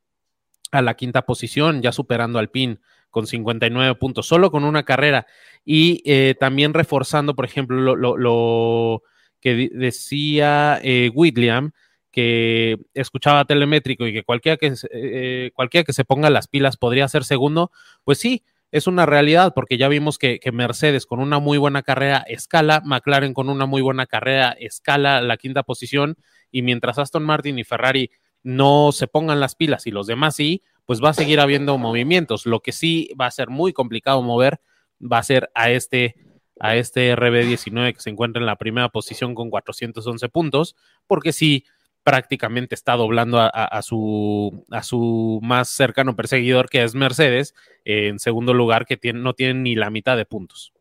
[0.71, 5.27] a la quinta posición, ya superando al PIN con 59 puntos, solo con una carrera.
[5.65, 9.03] Y eh, también reforzando, por ejemplo, lo,
[9.41, 11.73] que decía eh, William,
[12.13, 17.25] que escuchaba telemétrico y que cualquiera que, cualquiera que se ponga las pilas podría ser
[17.25, 17.73] segundo,
[18.05, 22.25] pues sí, es una realidad, porque ya vimos que, Mercedes con una muy buena carrera
[22.27, 26.17] escala, McLaren con una muy buena carrera escala la quinta posición,
[26.51, 28.11] y mientras Aston Martin y Ferrari
[28.43, 32.47] no se pongan las pilas y los demás sí, pues va a seguir habiendo movimientos.
[32.47, 34.61] Lo que sí va a ser muy complicado mover
[35.01, 36.15] va a ser a este,
[36.61, 40.77] a este RB19 que se encuentra en la primera posición con 411 puntos,
[41.07, 41.65] porque sí
[42.09, 48.55] prácticamente está doblando a, su, a su más cercano perseguidor, que es Mercedes, en segundo
[48.55, 50.73] lugar, que tiene, no tiene ni la mitad de puntos.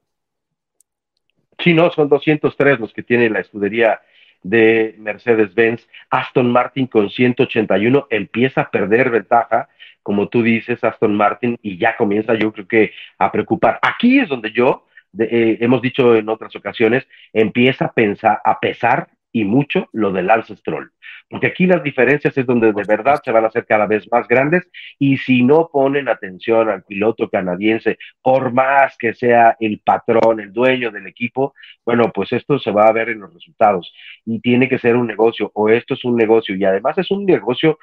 [1.59, 3.99] Sí, no, son 203 los que tiene la escudería
[4.41, 5.85] de Mercedes-Benz.
[6.09, 9.67] Aston Martin con 181 empieza a perder ventaja,
[10.03, 13.79] como tú dices, Aston Martin, y ya comienza yo creo que a preocupar.
[13.81, 14.85] Aquí es donde yo,
[15.19, 20.23] eh, hemos dicho en otras ocasiones, empieza a pensar, a pesar y mucho lo de
[20.23, 20.91] Lance Stroll.
[21.29, 24.27] Porque aquí las diferencias es donde de verdad se van a hacer cada vez más
[24.27, 30.39] grandes y si no ponen atención al piloto canadiense, por más que sea el patrón,
[30.39, 31.53] el dueño del equipo,
[31.85, 33.93] bueno, pues esto se va a ver en los resultados
[34.25, 37.25] y tiene que ser un negocio o esto es un negocio y además es un
[37.25, 37.77] negocio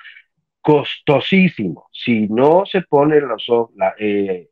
[0.61, 1.89] costosísimo.
[1.93, 4.49] Si no se pone los ojos, eh,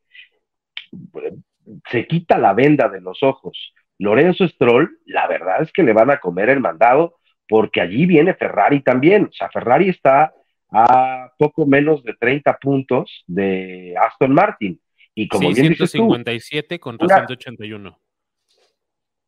[1.91, 6.11] se quita la venda de los ojos Lorenzo Stroll, la verdad es que le van
[6.11, 9.27] a comer el mandado porque allí viene Ferrari también.
[9.27, 10.35] O sea, Ferrari está
[10.73, 14.81] a poco menos de 30 puntos de Aston Martin.
[15.15, 17.97] Y como sí, bien 157 contra 181.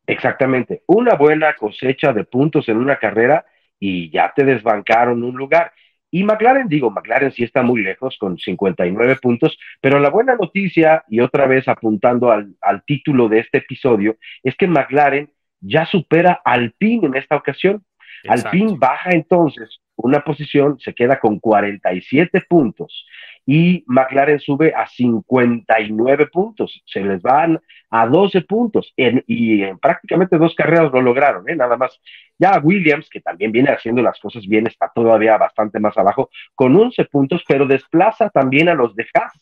[0.07, 0.83] Exactamente.
[0.87, 3.45] Una buena cosecha de puntos en una carrera
[3.79, 5.71] y ya te desbancaron un lugar.
[6.15, 11.03] Y McLaren, digo, McLaren sí está muy lejos con 59 puntos, pero la buena noticia,
[11.09, 16.71] y otra vez apuntando al, título de este episodio, es que McLaren ya supera al
[16.71, 17.83] PIN en esta ocasión.
[18.29, 23.05] Alpine baja entonces una posición, se queda con 47 puntos
[23.45, 30.37] y McLaren sube a 59 puntos, se les van a 12 puntos y en prácticamente
[30.37, 31.55] dos carreras lo lograron, ¿eh?
[31.55, 31.99] nada más.
[32.37, 36.75] Ya Williams, que también viene haciendo las cosas bien, está todavía bastante más abajo, con
[36.75, 39.33] 11 puntos, pero desplaza también a los de Haas.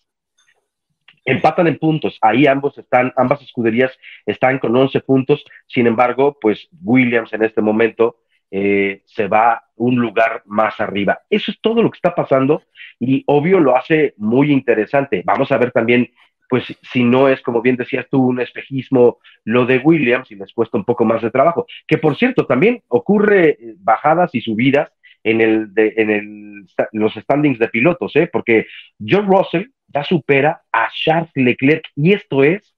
[1.26, 6.68] Empatan en puntos, ahí ambos están, ambas escuderías están con 11 puntos, sin embargo, pues
[6.84, 8.18] Williams en este momento
[8.56, 11.22] eh, se va un lugar más arriba.
[11.28, 12.62] Eso es todo lo que está pasando
[13.00, 15.24] y obvio lo hace muy interesante.
[15.26, 16.12] Vamos a ver también,
[16.48, 20.54] pues si no es, como bien decías tú, un espejismo lo de Williams y les
[20.54, 21.66] cuesta un poco más de trabajo.
[21.88, 24.92] Que por cierto, también ocurre eh, bajadas y subidas
[25.24, 28.30] en, el de, en el, los standings de pilotos, ¿eh?
[28.32, 28.68] porque
[29.00, 32.73] John Russell ya supera a Charles Leclerc y esto es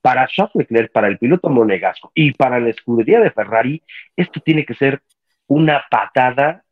[0.00, 3.82] para Charles Leclerc, para el piloto monegasco y para la escudería de Ferrari,
[4.16, 5.02] esto tiene que ser
[5.46, 6.64] una patada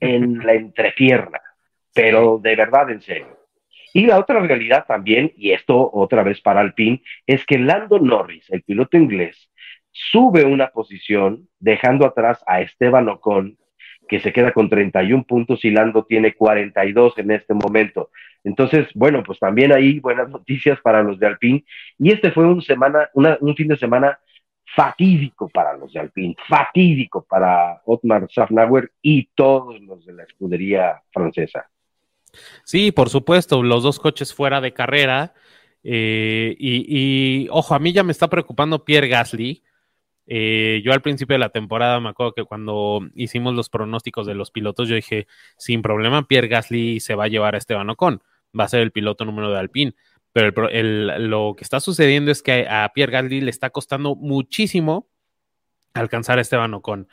[0.00, 1.40] en la entrepierna,
[1.94, 3.38] pero de verdad, en serio.
[3.94, 8.48] Y la otra realidad también, y esto otra vez para Alpine, es que Lando Norris,
[8.50, 9.50] el piloto inglés,
[9.90, 13.58] sube una posición dejando atrás a Esteban Ocon,
[14.08, 18.10] que se queda con 31 puntos y Lando tiene 42 en este momento.
[18.44, 21.64] Entonces, bueno, pues también hay buenas noticias para los de Alpine.
[21.98, 24.18] Y este fue un, semana, un fin de semana
[24.74, 31.02] fatídico para los de Alpine, fatídico para Otmar Safnauer y todos los de la escudería
[31.12, 31.68] francesa.
[32.64, 35.34] Sí, por supuesto, los dos coches fuera de carrera.
[35.84, 39.62] Eh, y, ojo, a mí ya me está preocupando Pierre Gasly.
[40.26, 44.34] Eh, yo al principio de la temporada me acuerdo que cuando hicimos los pronósticos de
[44.34, 45.26] los pilotos, yo dije,
[45.58, 48.22] sin problema, Pierre Gasly se va a llevar a Esteban Ocon
[48.58, 49.94] va a ser el piloto número de Alpine.
[50.32, 50.68] Pero
[51.18, 55.08] lo que está sucediendo es que a Pierre Gasly le está costando muchísimo
[55.92, 57.08] alcanzar a Esteban Ocon.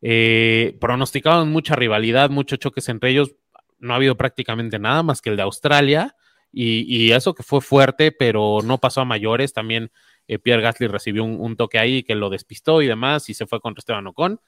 [0.00, 3.34] Eh, pronosticaban mucha rivalidad, muchos choques entre ellos.
[3.78, 6.16] No ha habido prácticamente nada más que el de Australia.
[6.54, 9.54] Y, eso que fue fuerte, pero no pasó a mayores.
[9.54, 9.90] También
[10.28, 13.60] eh, Pierre Gasly recibió un, toque ahí que lo despistó y demás, y se fue
[13.60, 14.38] contra Esteban Ocon,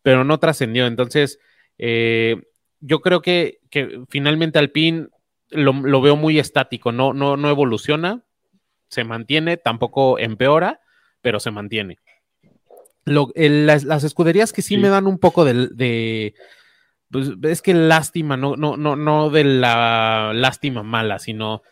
[0.00, 0.86] pero no trascendió.
[0.86, 1.38] Entonces,
[1.76, 2.42] eh,
[2.80, 5.08] yo creo que, que finalmente Alpine
[5.52, 8.22] lo, veo muy estático, no, no, no evoluciona,
[8.88, 10.80] se mantiene, tampoco empeora,
[11.20, 11.98] pero se mantiene.
[13.04, 16.34] las, escuderías que sí, me dan un poco de,
[17.10, 21.62] pues es que lástima, no, no, no, no de la lástima mala, sino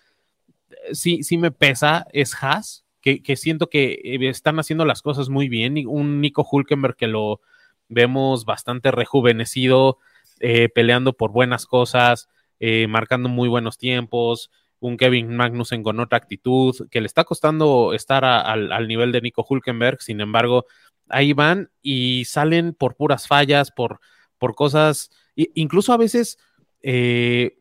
[0.93, 5.49] sí, sí me pesa, es Haas, que, siento que eh, están haciendo las cosas muy
[5.49, 5.77] bien.
[5.87, 7.41] Un Nico Hulkenberg que lo
[7.89, 9.99] vemos bastante rejuvenecido,
[10.41, 12.29] eh, peleando por buenas cosas.
[12.61, 17.95] Eh, marcando muy buenos tiempos, un Kevin Magnussen con otra actitud, que le está costando
[17.95, 20.67] estar al, nivel de Nico Hulkenberg, sin embargo,
[21.09, 24.01] ahí van y salen por puras fallas, por,
[24.39, 26.39] por cosas, incluso a veces
[26.83, 27.59] eh,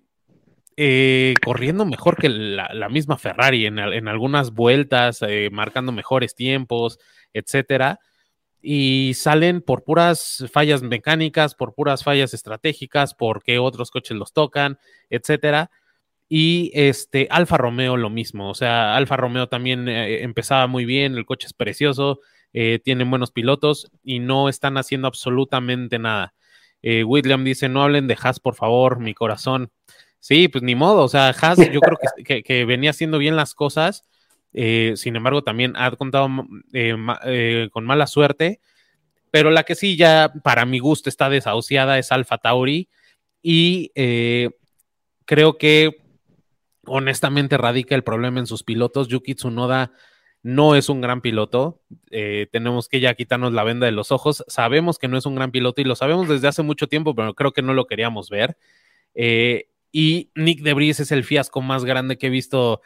[0.77, 6.99] eh, corriendo mejor que la, misma Ferrari en, en algunas vueltas, marcando mejores tiempos,
[7.33, 7.99] etcétera
[8.61, 14.79] y salen por puras fallas mecánicas, por puras fallas estratégicas, porque otros coches los tocan,
[15.09, 15.71] etcétera.
[16.27, 21.15] Y este Alfa Romeo lo mismo, o sea, Alfa Romeo también eh, empezaba muy bien,
[21.15, 22.19] el coche es precioso,
[22.53, 26.35] eh, tienen buenos pilotos y no están haciendo absolutamente nada.
[26.81, 29.71] Eh, William dice, no hablen de Haas, por favor, mi corazón.
[30.19, 33.55] Sí, pues ni modo, o sea, Haas yo creo que, que venía haciendo bien las
[33.55, 34.03] cosas,
[34.53, 36.27] eh, sin embargo, también ha contado
[36.73, 38.59] eh, eh, con mala suerte.
[39.31, 42.89] Pero la que sí ya para mi gusto está desahuciada es Alfa Tauri.
[43.41, 43.91] Y
[45.25, 46.01] creo que
[46.85, 49.07] honestamente radica el problema en sus pilotos.
[49.07, 49.91] Yuki Tsunoda
[50.41, 51.81] no es un gran piloto.
[52.51, 54.43] tenemos que ya quitarnos la venda de los ojos.
[54.47, 57.35] Sabemos que no es un gran piloto y lo sabemos desde hace mucho tiempo, pero
[57.35, 58.57] creo que no lo queríamos ver.
[59.91, 62.81] y Nick Debris es el fiasco más grande que he visto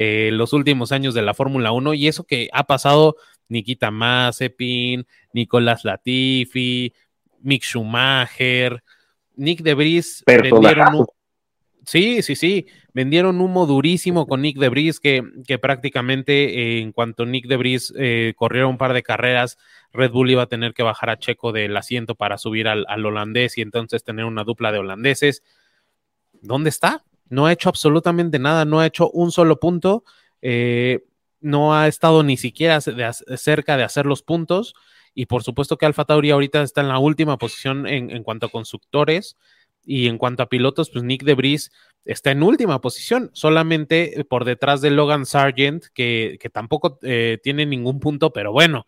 [0.00, 3.16] eh, los últimos años de la Fórmula 1 y eso que ha pasado
[3.48, 6.94] Nikita Mazepin, Nicolás Latifi,
[7.40, 8.84] Mick Schumacher,
[9.34, 11.04] Nick Debris vendieron
[11.84, 17.26] Sí, sí, sí, vendieron humo durísimo con Nick Debris que, que prácticamente eh, en cuanto
[17.26, 19.58] Nick Debris eh, corriera un par de carreras,
[19.92, 23.04] Red Bull iba a tener que bajar a Checo del asiento para subir al, al
[23.04, 25.42] holandés y entonces tener una dupla de holandeses.
[26.40, 27.02] ¿Dónde está?
[27.28, 30.04] No ha hecho absolutamente nada, no ha hecho un solo punto,
[30.42, 31.04] eh,
[31.40, 34.74] no ha estado ni siquiera cerca de hacer los puntos.
[35.14, 38.50] Y por supuesto que Alfa Tauri ahorita está en la última posición en, cuanto a
[38.50, 39.36] constructores
[39.84, 41.72] y en cuanto a pilotos, pues Nick Debris
[42.04, 48.00] está en última posición, solamente por detrás de Logan Sargent, que, tampoco eh, tiene ningún
[48.00, 48.86] punto, pero bueno,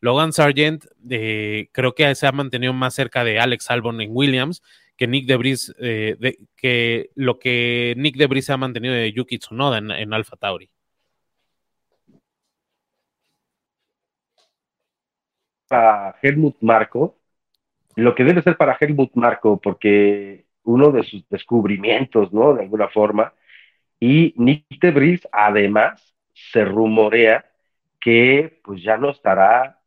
[0.00, 4.62] Logan Sargent eh, creo que se ha mantenido más cerca de Alex Albon en Williams
[4.96, 9.78] que Nick Debris, eh, de, que lo que Nick Debris ha mantenido de Yuki Tsunoda
[9.78, 10.70] en, en Alpha Tauri.
[15.68, 17.18] Para Helmut Marco,
[17.96, 22.54] lo que debe ser para Helmut Marco, porque uno de sus descubrimientos, ¿no?
[22.54, 23.34] De alguna forma,
[23.98, 27.44] y Nick Debris, además, se rumorea
[28.00, 29.80] que pues ya no estará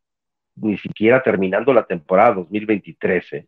[0.56, 3.34] ni siquiera terminando la temporada 2023.
[3.34, 3.48] ¿eh?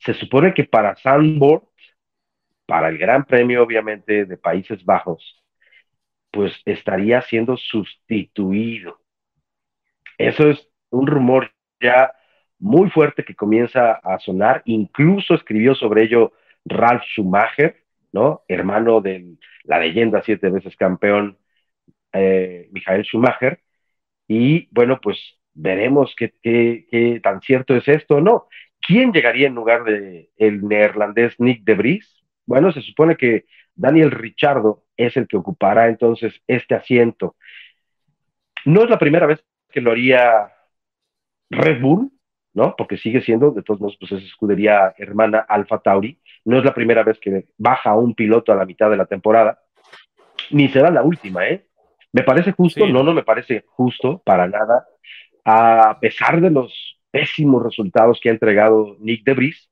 [0.00, 1.62] Se supone que para Sandboard,
[2.66, 5.42] para el Gran Premio, obviamente, de Países Bajos,
[6.30, 9.00] pues estaría siendo sustituido.
[10.18, 12.12] Eso es un rumor ya
[12.58, 14.62] muy fuerte que comienza a sonar.
[14.66, 16.32] Incluso escribió sobre ello
[16.64, 18.42] Ralph Schumacher, ¿no?
[18.48, 21.38] Hermano de la leyenda siete veces campeón
[22.12, 23.60] eh, Michael Schumacher.
[24.28, 25.18] Y bueno, pues
[25.54, 28.48] veremos qué, tan cierto es esto o no.
[28.90, 32.24] ¿Quién llegaría en lugar de el neerlandés Nick de Vries?
[32.44, 37.36] Bueno, se supone que Daniel Richardo es el que ocupará entonces este asiento.
[38.64, 40.52] No es la primera vez que lo haría
[41.50, 42.10] Red Bull,
[42.52, 42.74] ¿no?
[42.76, 46.18] Porque sigue siendo, de todos modos, pues es escudería hermana Alfa Tauri.
[46.44, 49.60] No es la primera vez que baja un piloto a la mitad de la temporada,
[50.50, 51.64] ni será la última, ¿eh?
[52.10, 52.84] ¿Me parece justo?
[52.88, 54.84] No, no me parece justo para nada.
[55.44, 59.70] A pesar de los pésimos resultados que ha entregado Nick Debris,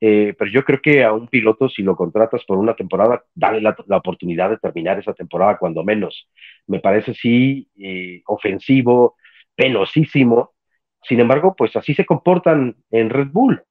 [0.00, 3.60] eh, pero yo creo que a un piloto, si lo contratas por una temporada, dale
[3.60, 6.28] la, oportunidad de terminar esa temporada cuando menos.
[6.66, 9.16] Me parece sí eh, ofensivo,
[9.56, 10.54] penosísimo.
[11.02, 13.62] Sin embargo, pues así se comportan en Red Bull.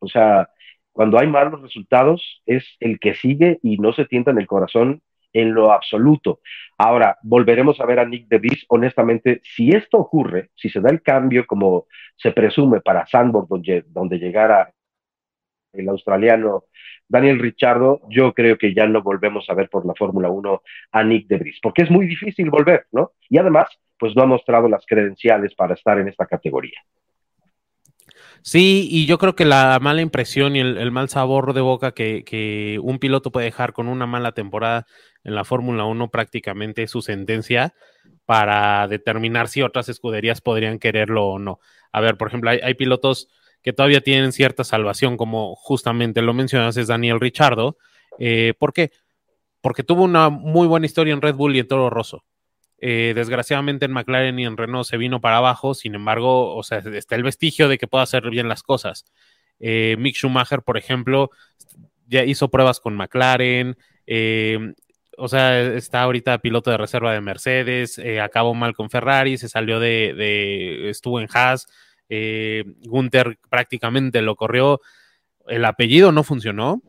[0.00, 0.48] O sea,
[0.92, 5.02] cuando hay malos resultados, es el que sigue y no se tienta en el corazón
[5.34, 6.40] en lo absoluto.
[6.78, 8.64] Ahora, volveremos a ver a Nick DeVries.
[8.68, 13.84] Honestamente, si esto ocurre, si se da el cambio como se presume para Sandboard, donde,
[13.88, 14.72] donde llegara
[15.72, 16.64] el australiano
[17.08, 21.04] Daniel Richardo, yo creo que ya no volvemos a ver por la Fórmula 1 a
[21.04, 23.12] Nick DeVries, porque es muy difícil volver, ¿no?
[23.28, 23.68] Y además,
[23.98, 26.78] pues no ha mostrado las credenciales para estar en esta categoría.
[28.46, 32.78] Sí, y yo creo que la mala impresión y el, mal sabor de boca que,
[32.82, 34.86] un piloto puede dejar con una mala temporada
[35.24, 37.74] en la Fórmula 1 prácticamente es su sentencia
[38.26, 41.58] para determinar si otras escuderías podrían quererlo o no.
[41.90, 43.30] A ver, por ejemplo, hay, pilotos
[43.62, 47.78] que todavía tienen cierta salvación, como justamente lo mencionas, es Daniel Richardo.
[48.18, 48.90] Eh, ¿Por qué?
[49.62, 52.24] Porque tuvo una muy buena historia en Red Bull y en Toro Rosso.
[52.78, 56.78] Eh, desgraciadamente en McLaren y en Renault se vino para abajo, sin embargo, o sea,
[56.78, 59.06] está el vestigio de que pueda hacer bien las cosas.
[59.60, 61.30] Eh, Mick Schumacher, por ejemplo,
[62.06, 64.74] ya hizo pruebas con McLaren, eh,
[65.16, 69.78] o sea, está ahorita piloto de reserva de Mercedes, acabó mal con Ferrari, se salió
[69.78, 71.68] de, estuvo en Haas,
[72.08, 74.80] Gunther prácticamente lo corrió,
[75.46, 76.82] el apellido no funcionó,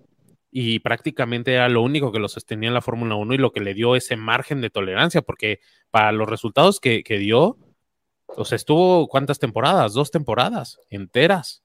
[0.57, 3.59] y prácticamente era lo único que lo sostenía en la Fórmula 1 y lo que
[3.59, 5.59] le dio ese margen de tolerancia, porque
[5.91, 7.57] para los resultados que, dio,
[8.25, 11.61] o sea, estuvo cuántas temporadas, dos temporadas enteras.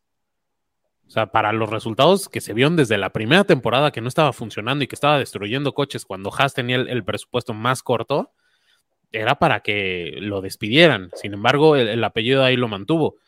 [1.07, 4.33] O sea, para los resultados que se vieron desde la primera temporada que no estaba
[4.33, 8.33] funcionando y que estaba destruyendo coches cuando Haas tenía el, presupuesto más corto,
[9.13, 11.11] era para que lo despidieran.
[11.15, 13.19] Sin embargo, el, el apellido ahí lo mantuvo.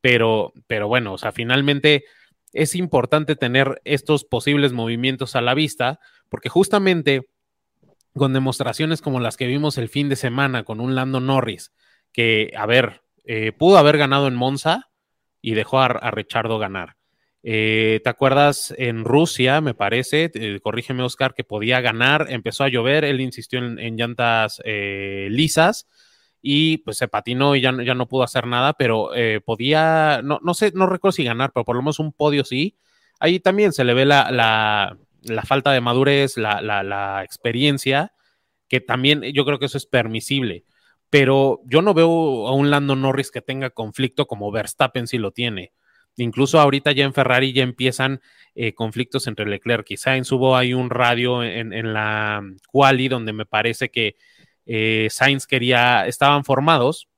[0.00, 2.04] Pero, pero bueno, o sea, finalmente
[2.52, 7.28] es importante tener estos posibles movimientos a la vista, porque justamente
[8.14, 11.72] con demostraciones como las que vimos el fin de semana con un Lando Norris,
[12.12, 14.90] que, a ver, eh, pudo haber ganado en Monza
[15.40, 16.96] y dejó a, a Richardo ganar.
[17.42, 20.30] Eh, ¿Te acuerdas en Rusia, me parece?
[20.34, 25.88] Eh, corrígeme, Oscar, que podía ganar, empezó a llover, él insistió en, llantas lisas
[26.42, 30.40] y pues se patinó y ya, ya no pudo hacer nada, pero eh, podía, no,
[30.42, 32.76] no sé, no recuerdo si ganar, pero por lo menos un podio sí.
[33.20, 38.12] Ahí también se le ve la, la, falta de madurez, la, la, experiencia,
[38.68, 40.64] que también yo creo que eso es permisible.
[41.08, 45.30] Pero yo no veo a un Lando Norris que tenga conflicto como Verstappen si lo
[45.30, 45.72] tiene.
[46.16, 48.20] Incluso ahorita ya en Ferrari ya empiezan
[48.54, 50.32] eh, conflictos entre Leclerc y Sainz.
[50.32, 54.16] Hubo ahí un radio en, en la quali donde me parece que
[54.66, 57.08] eh, Sainz quería, estaban formados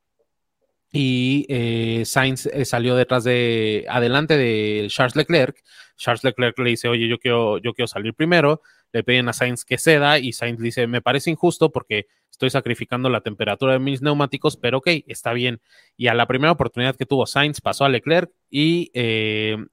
[0.92, 5.56] y eh, Sainz eh, salió detrás de, adelante de Charles Leclerc.
[5.96, 8.62] Charles Leclerc le dice, oye, yo quiero, yo quiero salir primero.
[8.92, 13.08] Le piden a Sainz que ceda y Sainz dice, me parece injusto porque estoy sacrificando
[13.08, 15.60] la temperatura de mis neumáticos, pero ok, está bien.
[15.96, 18.92] Y a la primera oportunidad que tuvo Sainz pasó a Leclerc y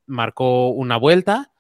[0.08, 1.52] marcó una vuelta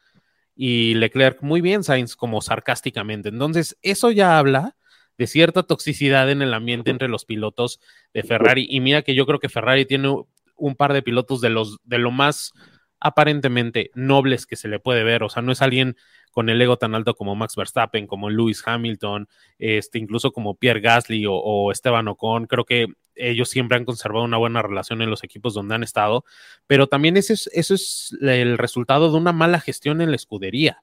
[0.55, 3.29] y Leclerc muy bien, Sainz como sarcásticamente.
[3.29, 4.75] Entonces, eso ya habla
[5.21, 7.79] de cierta toxicidad en el ambiente entre los pilotos
[8.11, 8.65] de Ferrari.
[8.67, 10.11] Y mira que yo creo que Ferrari tiene
[10.55, 12.53] un par de pilotos de los de lo más
[12.99, 15.21] aparentemente nobles que se le puede ver.
[15.21, 15.95] O sea, no es alguien
[16.31, 19.27] con el ego tan alto como Max Verstappen, como Lewis Hamilton,
[19.59, 22.47] este, incluso como Pierre Gasly o, Esteban Ocon.
[22.47, 26.25] Creo que ellos siempre han conservado una buena relación en los equipos donde han estado,
[26.65, 30.81] pero también ese es, eso es el resultado de una mala gestión en la escudería,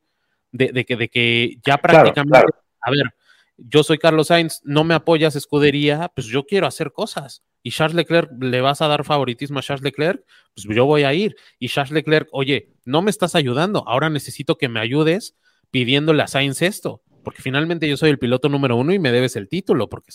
[0.52, 3.12] de, que, de que ya prácticamente, a ver,
[3.58, 7.42] yo soy Carlos Sainz, no me apoyas escudería, pues yo quiero hacer cosas.
[7.62, 10.24] Y Charles Leclerc, ¿le vas a dar favoritismo a Charles Leclerc?
[10.54, 11.34] Pues yo voy a ir.
[11.58, 15.36] Y Charles Leclerc, oye, no me estás ayudando, ahora necesito que me ayudes
[15.70, 19.34] pidiéndole a Sainz esto, porque finalmente yo soy el piloto número uno y me debes
[19.36, 20.12] el título, porque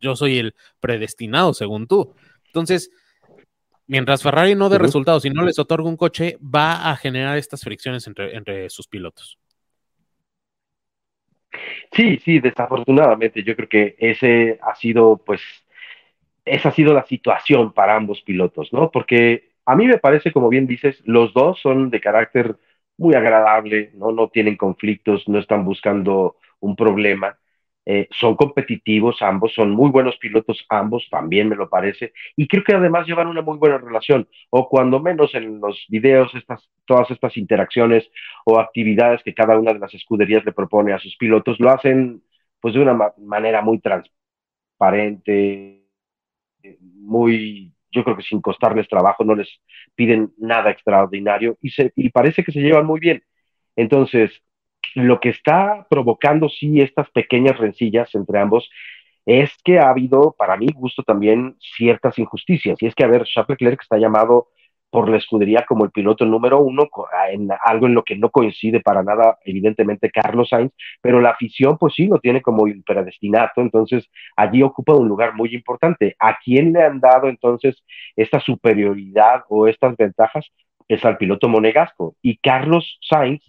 [0.00, 2.14] yo soy el predestinado, según tú.
[2.46, 2.90] Entonces,
[3.86, 7.62] mientras Ferrari no dé resultados y no les otorga un coche, va a generar estas
[7.62, 9.38] fricciones entre, entre sus pilotos.
[11.92, 15.40] Sí, sí, desafortunadamente yo creo que ese ha sido, pues,
[16.44, 18.90] esa ha sido la situación para ambos pilotos, ¿no?
[18.90, 22.56] Porque a mí me parece, como bien dices, los dos son de carácter
[22.98, 24.12] muy agradable, ¿no?
[24.12, 27.38] No tienen conflictos, no están buscando un problema.
[27.86, 32.64] Eh, son competitivos ambos, son muy buenos pilotos ambos, también me lo parece, y creo
[32.64, 37.10] que además llevan una muy buena relación, o cuando menos en los videos, estas, todas
[37.10, 38.10] estas interacciones
[38.46, 42.22] o actividades que cada una de las escuderías le propone a sus pilotos, lo hacen
[42.60, 45.84] pues de una manera muy transparente,
[46.80, 49.48] muy, yo creo que sin costarles trabajo, no les
[49.94, 53.22] piden nada extraordinario y, se, y parece que se llevan muy bien.
[53.76, 54.30] Entonces,
[54.94, 58.70] lo que está provocando, sí, estas pequeñas rencillas entre ambos
[59.26, 62.80] es que ha habido, para mi gusto también, ciertas injusticias.
[62.82, 64.48] Y es que, a ver, Charles Leclerc está llamado
[64.90, 66.88] por la escudería como el piloto número uno,
[67.28, 71.78] en algo en lo que no coincide para nada, evidentemente, Carlos Sainz, pero la afición,
[71.78, 76.14] pues sí, lo tiene como predestinato, entonces allí ocupa un lugar muy importante.
[76.20, 77.82] ¿A quién le han dado entonces
[78.14, 80.46] esta superioridad o estas ventajas?
[80.86, 82.14] Es al piloto monegasco.
[82.22, 83.42] Y Carlos Sainz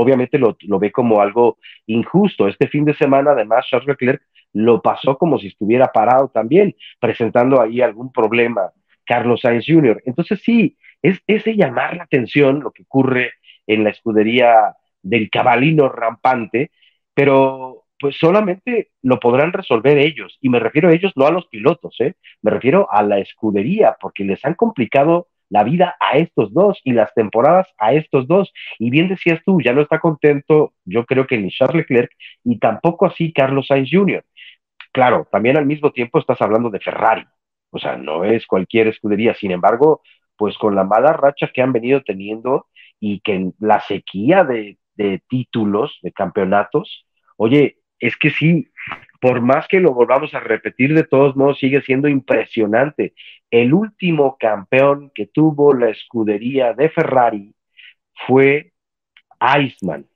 [0.00, 2.48] obviamente lo, ve como algo injusto.
[2.48, 4.22] Este fin de semana, además, Charles Leclerc
[4.52, 8.70] lo pasó como si estuviera parado también, presentando ahí algún problema
[9.04, 10.02] Carlos Sainz Jr.
[10.06, 13.32] Entonces sí, es ese llamar la atención lo que ocurre
[13.66, 16.70] en la escudería del cabalino rampante,
[17.14, 20.38] pero pues solamente lo podrán resolver ellos.
[20.40, 22.14] Y me refiero a ellos, no a los pilotos, ¿eh?
[22.42, 26.92] me refiero a la escudería, porque les han complicado la vida a estos dos y
[26.92, 28.52] las temporadas a estos dos.
[28.78, 32.12] Y bien decías tú, ya no está contento, yo creo que ni Charles Leclerc
[32.44, 34.24] y tampoco así Carlos Sainz Jr.
[34.92, 37.26] Claro, también al mismo tiempo estás hablando de Ferrari,
[37.70, 40.02] o sea, no es cualquier escudería, sin embargo,
[40.36, 42.66] pues con la mala racha que han venido teniendo
[42.98, 48.68] y que la sequía de, de títulos, de campeonatos, oye, es que sí,
[49.20, 53.14] por más que lo volvamos a repetir, de todos modos sigue siendo impresionante.
[53.50, 57.54] El último campeón que tuvo la escudería de Ferrari
[58.26, 58.72] fue
[59.40, 60.06] Iceman.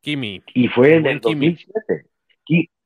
[0.00, 0.42] Kimi.
[0.54, 2.08] Y fue en el 2007.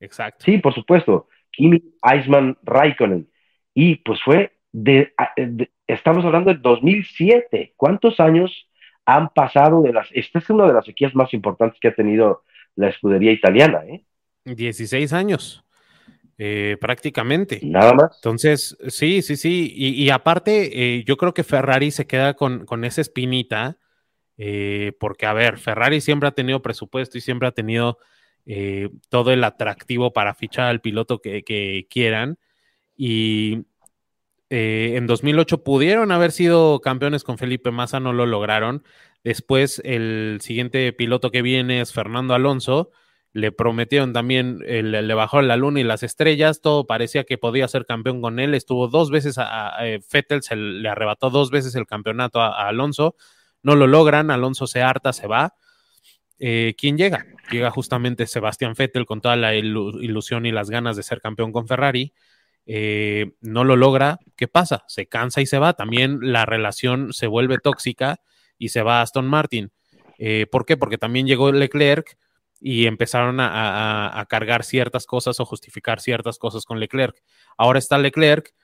[0.01, 0.45] Exacto.
[0.45, 1.29] Sí, por supuesto.
[1.51, 3.29] Kimi Iceman Raikkonen.
[3.75, 5.15] Y pues fue de,
[5.87, 7.75] estamos hablando de 2007.
[7.77, 8.69] ¿Cuántos años
[9.07, 10.09] han pasado de las...
[10.13, 12.43] Esta es una de las sequías más importantes que ha tenido
[12.75, 14.05] la escudería italiana, ¿eh?
[14.45, 15.65] 16 años,
[16.39, 17.61] eh, prácticamente.
[17.63, 18.17] Nada más.
[18.17, 19.73] Entonces, sí, sí, sí.
[19.75, 23.79] Y, aparte, eh, yo creo que Ferrari se queda con, esa espinita,
[24.39, 27.99] eh, porque, a ver, Ferrari siempre ha tenido presupuesto y siempre ha tenido
[29.09, 32.39] todo el atractivo para fichar al piloto que, quieran.
[32.97, 33.67] Y
[34.51, 38.83] en 2008 pudieron haber sido campeones con Felipe Massa, no lo lograron.
[39.23, 42.91] Después, el siguiente piloto que viene es Fernando Alonso
[43.33, 47.87] le prometieron también, le, bajó la luna y las estrellas, todo parecía que podía ser
[47.87, 51.87] campeón con él, estuvo dos veces a, eh, Fettel, se le arrebató dos veces el
[51.87, 53.17] campeonato a, Alonso,
[53.63, 55.55] no lo logran, Alonso se harta, se va.
[56.39, 57.25] Eh, ¿Quién llega?
[57.51, 61.69] Llega justamente Sebastián Fettel con toda la ilusión y las ganas de ser campeón con
[61.69, 62.13] Ferrari.
[62.67, 64.85] Eh, no lo logra, ¿qué pasa?
[64.89, 65.75] Se cansa y se va.
[65.75, 68.21] También la relación se vuelve tóxica
[68.59, 69.73] y se va a Aston Martin.
[70.51, 70.77] ¿Por qué?
[70.77, 72.17] Porque también llegó Leclerc,
[72.63, 77.21] y empezaron a, cargar ciertas cosas o justificar ciertas cosas con Leclerc.
[77.59, 78.55] Ahora está Leclerc,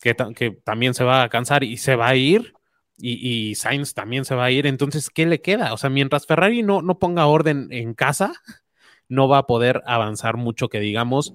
[0.00, 2.52] que, que también se va a cansar y se va a ir,
[3.02, 4.66] y, Sainz también se va a ir.
[4.66, 5.72] Entonces, ¿qué le queda?
[5.72, 8.32] O sea, mientras Ferrari no, no ponga orden en casa,
[9.08, 11.34] no va a poder avanzar mucho, que digamos.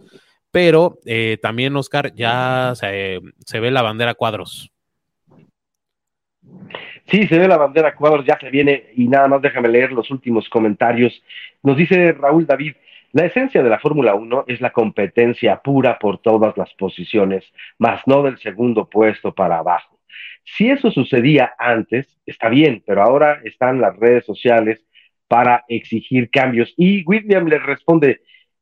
[0.51, 4.71] Pero eh, también, Oscar, ya se, se ve la bandera cuadros.
[7.07, 10.09] Sí, se ve la bandera cuadros, ya se viene y nada más déjame leer los
[10.09, 11.23] últimos comentarios.
[11.61, 12.73] Nos dice Raúl David,
[13.11, 17.45] La esencia de la Fórmula 1 es la competencia pura por todas las posiciones,
[17.77, 19.99] más no del segundo puesto para abajo.
[20.43, 24.83] Si eso sucedía antes, está bien, pero ahora están las redes sociales
[25.27, 26.73] para exigir cambios.
[26.75, 28.21] Y William le responde,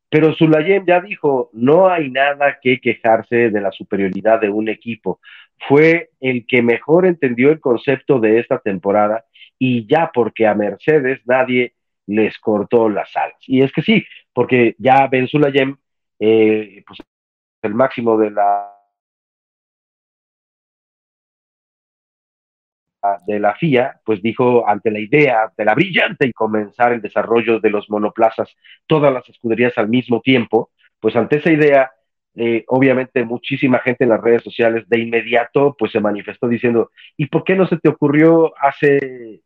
[0.10, 5.20] pero Sulayem ya dijo, no hay nada que quejarse de la superioridad de un equipo.
[5.68, 9.26] Fue el que mejor entendió el concepto de esta temporada
[9.58, 11.74] y ya porque a Mercedes nadie
[12.06, 13.38] les cortó las alas.
[13.47, 15.78] Y es que sí, porque ya Ben Sulayem,
[16.20, 16.99] eh, pues
[17.62, 18.70] el máximo de la
[23.28, 27.60] de la FIA, pues dijo ante la idea de la brillante y comenzar el desarrollo
[27.60, 28.49] de los monoplazas,
[28.88, 31.91] todas las escuderías al mismo tiempo, pues ante esa idea,
[32.36, 37.28] eh, obviamente muchísima gente en las redes sociales de inmediato pues se manifestó diciendo, ¿y
[37.28, 39.42] por qué no se te ocurrió hace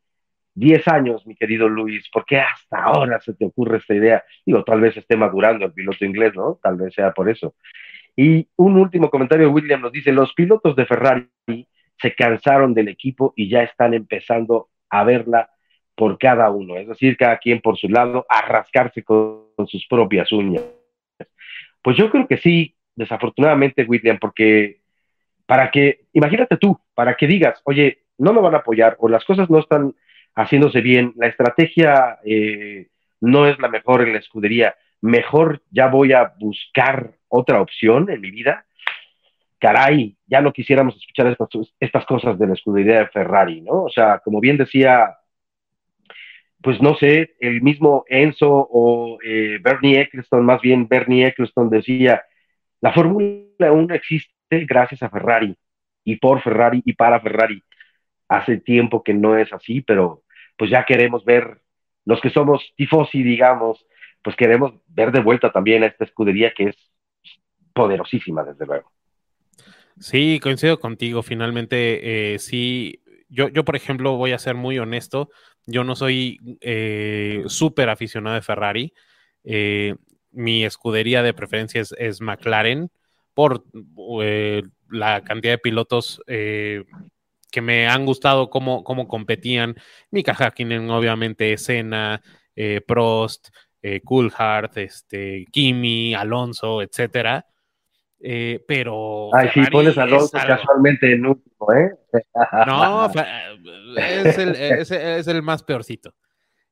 [0.57, 4.23] 10 años, mi querido Luis, ¿por qué hasta ahora se te ocurre esta idea?
[4.45, 6.59] Digo, tal vez esté madurando el piloto inglés, ¿no?
[6.63, 7.53] Tal vez sea por eso.
[8.15, 11.29] Y un último comentario, William nos dice, los pilotos de Ferrari
[12.01, 15.51] se cansaron del equipo y ya están empezando a verla
[15.93, 19.85] por cada uno, es decir, cada quien por su lado, a rascarse con, con sus
[19.87, 20.63] propias uñas.
[21.83, 24.81] Pues yo creo que sí, desafortunadamente, William, porque
[25.45, 29.23] para que, imagínate tú, para que digas, oye, no me van a apoyar o las
[29.23, 29.95] cosas no están
[30.35, 32.87] haciéndose bien, la estrategia eh,
[33.21, 38.19] no es la mejor en la escudería, mejor ya voy a buscar otra opción en
[38.19, 38.65] mi vida.
[39.59, 43.83] Caray, ya no quisiéramos escuchar estas, estas cosas de la escudería de Ferrari, ¿no?
[43.83, 45.17] O sea, como bien decía,
[46.61, 52.23] pues no sé, el mismo Enzo o eh, Bernie Eccleston, más bien Bernie Eccleston decía,
[52.81, 55.55] la Fórmula 1 existe gracias a Ferrari
[56.03, 57.63] y por Ferrari y para Ferrari.
[58.29, 60.23] Hace tiempo que no es así, pero
[60.57, 61.61] pues ya queremos ver,
[62.05, 63.85] los que somos tifosi, digamos,
[64.23, 66.75] pues queremos ver de vuelta también a esta escudería que es
[67.73, 68.91] poderosísima, desde luego.
[69.99, 71.23] Sí, coincido contigo.
[71.23, 75.29] Finalmente, eh, sí, yo, yo, por ejemplo, voy a ser muy honesto.
[75.65, 78.93] Yo no soy eh, súper aficionado de Ferrari.
[79.43, 79.95] Eh,
[80.31, 82.89] mi escudería de preferencia es, McLaren
[83.33, 83.65] por
[84.21, 86.83] eh, la cantidad de pilotos eh,
[87.51, 89.75] que me han gustado cómo, cómo competían.
[90.11, 92.21] Mika Hakkinen, obviamente, Senna,
[92.55, 93.49] eh, Prost,
[94.03, 97.45] Coulthard, este, Kimi, Alonso, etcétera.
[98.19, 99.29] Eh, pero.
[99.33, 101.91] Ay, si pones Alonso casualmente en último, ¿eh?
[102.65, 103.05] no,
[103.97, 106.13] es el, es, es el, más peorcito.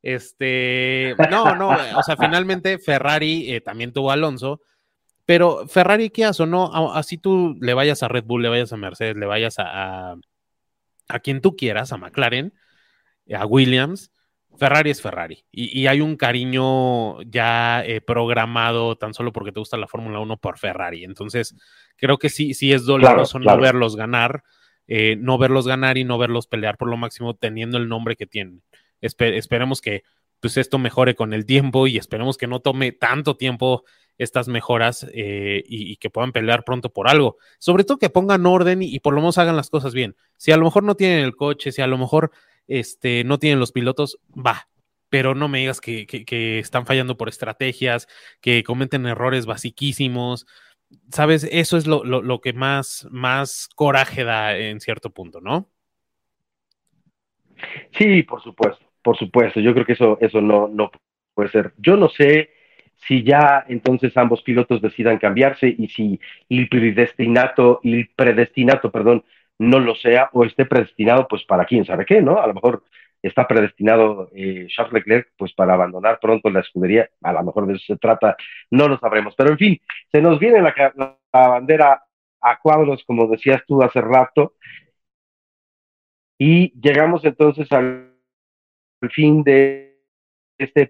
[0.06, 4.62] Este, no, no, o sea, finalmente Ferrari eh, también tuvo Alonso,
[5.26, 6.46] pero Ferrari, ¿qué hace?
[6.46, 10.16] No, así tú le vayas a Red Bull, le vayas a Mercedes, le vayas a,
[11.08, 12.54] a quien tú quieras, a McLaren,
[13.34, 14.12] a Williams,
[14.60, 15.44] Ferrari es Ferrari.
[15.52, 20.38] Y, hay un cariño ya eh, programado tan solo porque te gusta la Fórmula 1
[20.38, 21.04] por Ferrari.
[21.04, 21.56] Entonces,
[21.98, 24.44] creo que sí, sí es doloroso no verlos ganar,
[24.88, 28.28] eh, no verlos ganar y no verlos pelear por lo máximo teniendo el nombre que
[28.28, 28.62] tienen.
[29.02, 30.04] Esperemos que
[30.40, 33.84] pues esto mejore con el tiempo y esperemos que no tome tanto tiempo
[34.18, 37.38] estas mejoras eh, y, que puedan pelear pronto por algo.
[37.60, 40.16] Sobre todo que pongan orden y, por lo menos hagan las cosas bien.
[40.38, 42.32] Si a lo mejor no tienen el coche, si a lo mejor
[42.68, 44.70] este, no tienen los pilotos, va.
[45.10, 46.06] Pero no me digas que,
[46.60, 48.08] están fallando por estrategias,
[48.42, 50.46] que cometen errores basiquísimos.
[51.12, 55.70] Sabes, eso es lo, que más, más coraje da en cierto punto, ¿no?
[57.98, 59.60] Sí, por supuesto, por supuesto.
[59.60, 60.90] Yo creo que eso, eso no, no
[61.36, 61.74] puede ser.
[61.78, 62.50] Yo no sé
[63.08, 69.24] si ya entonces ambos pilotos decidan cambiarse y si el predestinato, el predestinato, perdón,
[69.60, 72.42] no lo sea o esté predestinado pues para quién sabe qué, ¿no?
[72.42, 72.84] A lo mejor
[73.22, 77.74] está predestinado eh, Charles Leclerc pues para abandonar pronto la escudería, a lo mejor de
[77.76, 78.36] eso se trata,
[78.72, 79.82] no lo sabremos, pero en fin,
[80.12, 82.04] se nos viene la, la, la bandera
[82.42, 84.54] a cuadros, como decías tú hace rato,
[86.40, 88.15] y llegamos entonces al
[89.12, 89.98] fin de
[90.58, 90.90] este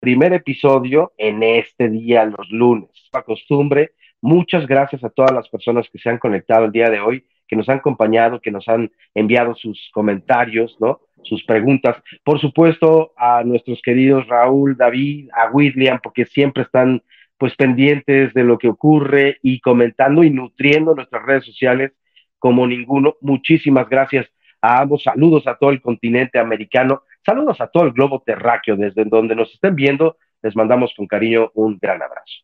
[0.00, 2.90] primer episodio en este día, los lunes.
[3.12, 7.00] A costumbre, muchas gracias a todas las personas que se han conectado el día de
[7.00, 11.00] hoy, que nos han acompañado, que nos han enviado sus comentarios, ¿no?
[11.22, 12.02] Sus preguntas.
[12.24, 17.02] Por supuesto, a nuestros queridos Raúl, David, a William, porque siempre están
[17.38, 21.92] pues pendientes de lo que ocurre y comentando y nutriendo nuestras redes sociales
[22.38, 23.16] como ninguno.
[23.20, 24.28] Muchísimas gracias
[24.62, 25.02] a ambos.
[25.02, 27.02] Saludos a todo el continente americano.
[27.26, 30.16] Saludos a todo el globo terráqueo desde donde nos estén viendo.
[30.40, 32.42] Les mandamos con cariño un gran abrazo.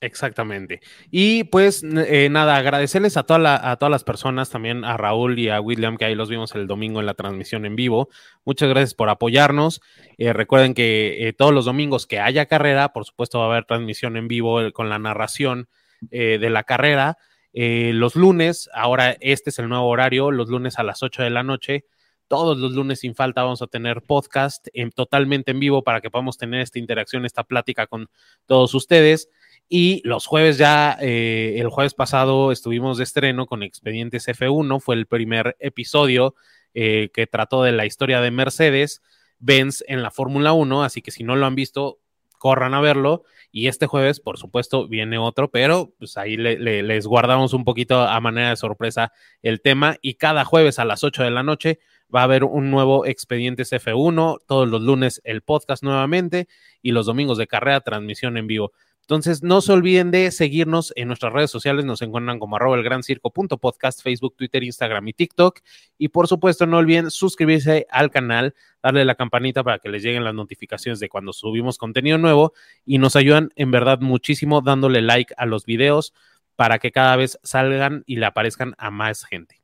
[0.00, 0.80] Exactamente.
[1.12, 5.48] Y pues eh, nada, agradecerles a, toda a todas las personas, también a Raúl y
[5.48, 8.08] a William, que ahí los vimos el domingo en la transmisión en vivo.
[8.44, 9.80] Muchas gracias por apoyarnos.
[10.18, 13.64] Eh, recuerden que eh, todos los domingos que haya carrera, por supuesto va a haber
[13.64, 15.68] transmisión en vivo con la narración
[16.10, 17.16] de la carrera.
[17.54, 21.42] Los lunes, ahora este es el nuevo horario, los lunes a las 8 de la
[21.42, 21.84] noche.
[22.28, 26.38] Todos los lunes sin falta vamos a tener podcast totalmente en vivo para que podamos
[26.38, 28.08] tener esta interacción, esta plática con
[28.46, 29.28] todos ustedes.
[29.68, 34.96] Y los jueves ya, eh, el jueves pasado estuvimos de estreno con Expedientes F1, fue
[34.96, 36.34] el primer episodio
[36.74, 39.02] eh, que trató de la historia de Mercedes
[39.38, 42.01] Benz en la Fórmula 1, así que si no lo han visto,
[42.42, 43.22] corran a verlo.
[43.52, 48.18] Y este jueves, por supuesto, viene otro, pero pues ahí les guardamos un poquito a
[48.18, 49.12] manera de sorpresa
[49.42, 49.94] el tema.
[50.02, 51.78] Y cada jueves a las 8 de la noche
[52.12, 56.48] va a haber un nuevo Expedientes F1, todos los lunes el podcast nuevamente
[56.82, 58.72] y los domingos de carrera transmisión en vivo.
[59.02, 61.84] Entonces, no se olviden de seguirnos en nuestras redes sociales.
[61.84, 65.60] Nos encuentran como arroba el gran circo podcast, Facebook, Twitter, Instagram y TikTok.
[65.98, 70.24] Y por supuesto, no olviden suscribirse al canal, darle la campanita para que les lleguen
[70.24, 72.52] las notificaciones de cuando subimos contenido nuevo.
[72.84, 76.14] Y nos ayudan en verdad muchísimo dándole like a los videos
[76.56, 79.61] para que cada vez salgan y le aparezcan a más gente.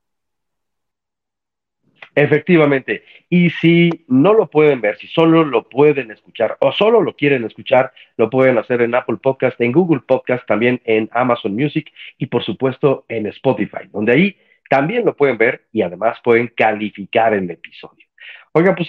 [2.19, 3.05] Efectivamente.
[3.29, 7.45] Y si no lo pueden ver, si solo lo pueden escuchar o solo lo quieren
[7.45, 12.27] escuchar, lo pueden hacer en Apple Podcast, en Google Podcast, también en Amazon Music y
[12.27, 14.37] por supuesto en Spotify, donde ahí
[14.69, 18.05] también lo pueden ver y además pueden calificar el episodio.
[18.51, 18.89] Oigan, pues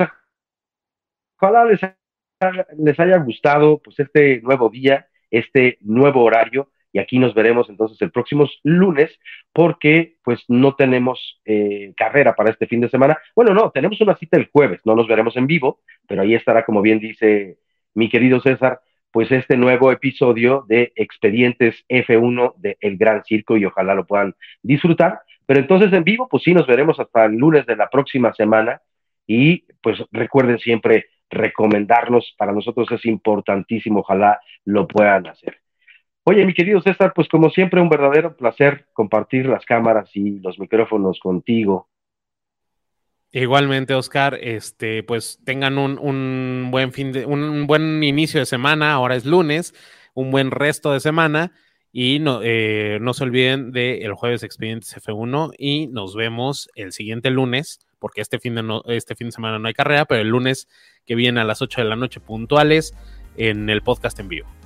[1.40, 1.82] ojalá les,
[2.80, 8.02] les haya gustado pues este nuevo día, este nuevo horario y aquí nos veremos entonces
[8.02, 9.12] el próximo lunes
[9.54, 13.18] porque pues no tenemos eh, carrera para este fin de semana.
[13.36, 16.66] Bueno, no, tenemos una cita el jueves, no nos veremos en vivo, pero ahí estará,
[16.66, 17.58] como bien dice
[17.94, 18.80] mi querido César,
[19.12, 24.36] pues este nuevo episodio de Expedientes F1 de El Gran Circo y ojalá lo puedan
[24.62, 25.22] disfrutar.
[25.46, 28.82] Pero entonces en vivo, pues sí, nos veremos hasta el lunes de la próxima semana
[29.26, 35.58] y pues recuerden siempre recomendarnos, para nosotros es importantísimo, ojalá lo puedan hacer.
[36.30, 40.60] Oye, mi querido César, pues como siempre, un verdadero placer compartir las cámaras y los
[40.60, 41.90] micrófonos contigo.
[43.32, 49.16] Igualmente, Oscar, este, pues tengan un, buen fin de, un buen inicio de semana, ahora
[49.16, 49.74] es lunes,
[50.14, 51.52] un buen resto de semana
[51.92, 56.92] y no, eh, no se olviden del el jueves Expedientes F1 y nos vemos el
[56.92, 60.22] siguiente lunes, porque este fin, de no, este fin de semana no hay carrera, pero
[60.22, 60.68] el lunes
[61.08, 62.96] que viene a las 8 de la noche puntuales
[63.36, 64.59] en el podcast en vivo.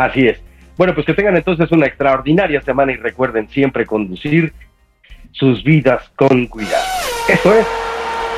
[0.00, 0.40] Así es.
[0.78, 4.54] Bueno, pues que tengan entonces una extraordinaria semana y recuerden siempre conducir
[5.30, 6.86] sus vidas con cuidado.
[7.28, 7.66] Eso es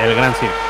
[0.01, 0.62] el Gran Circo.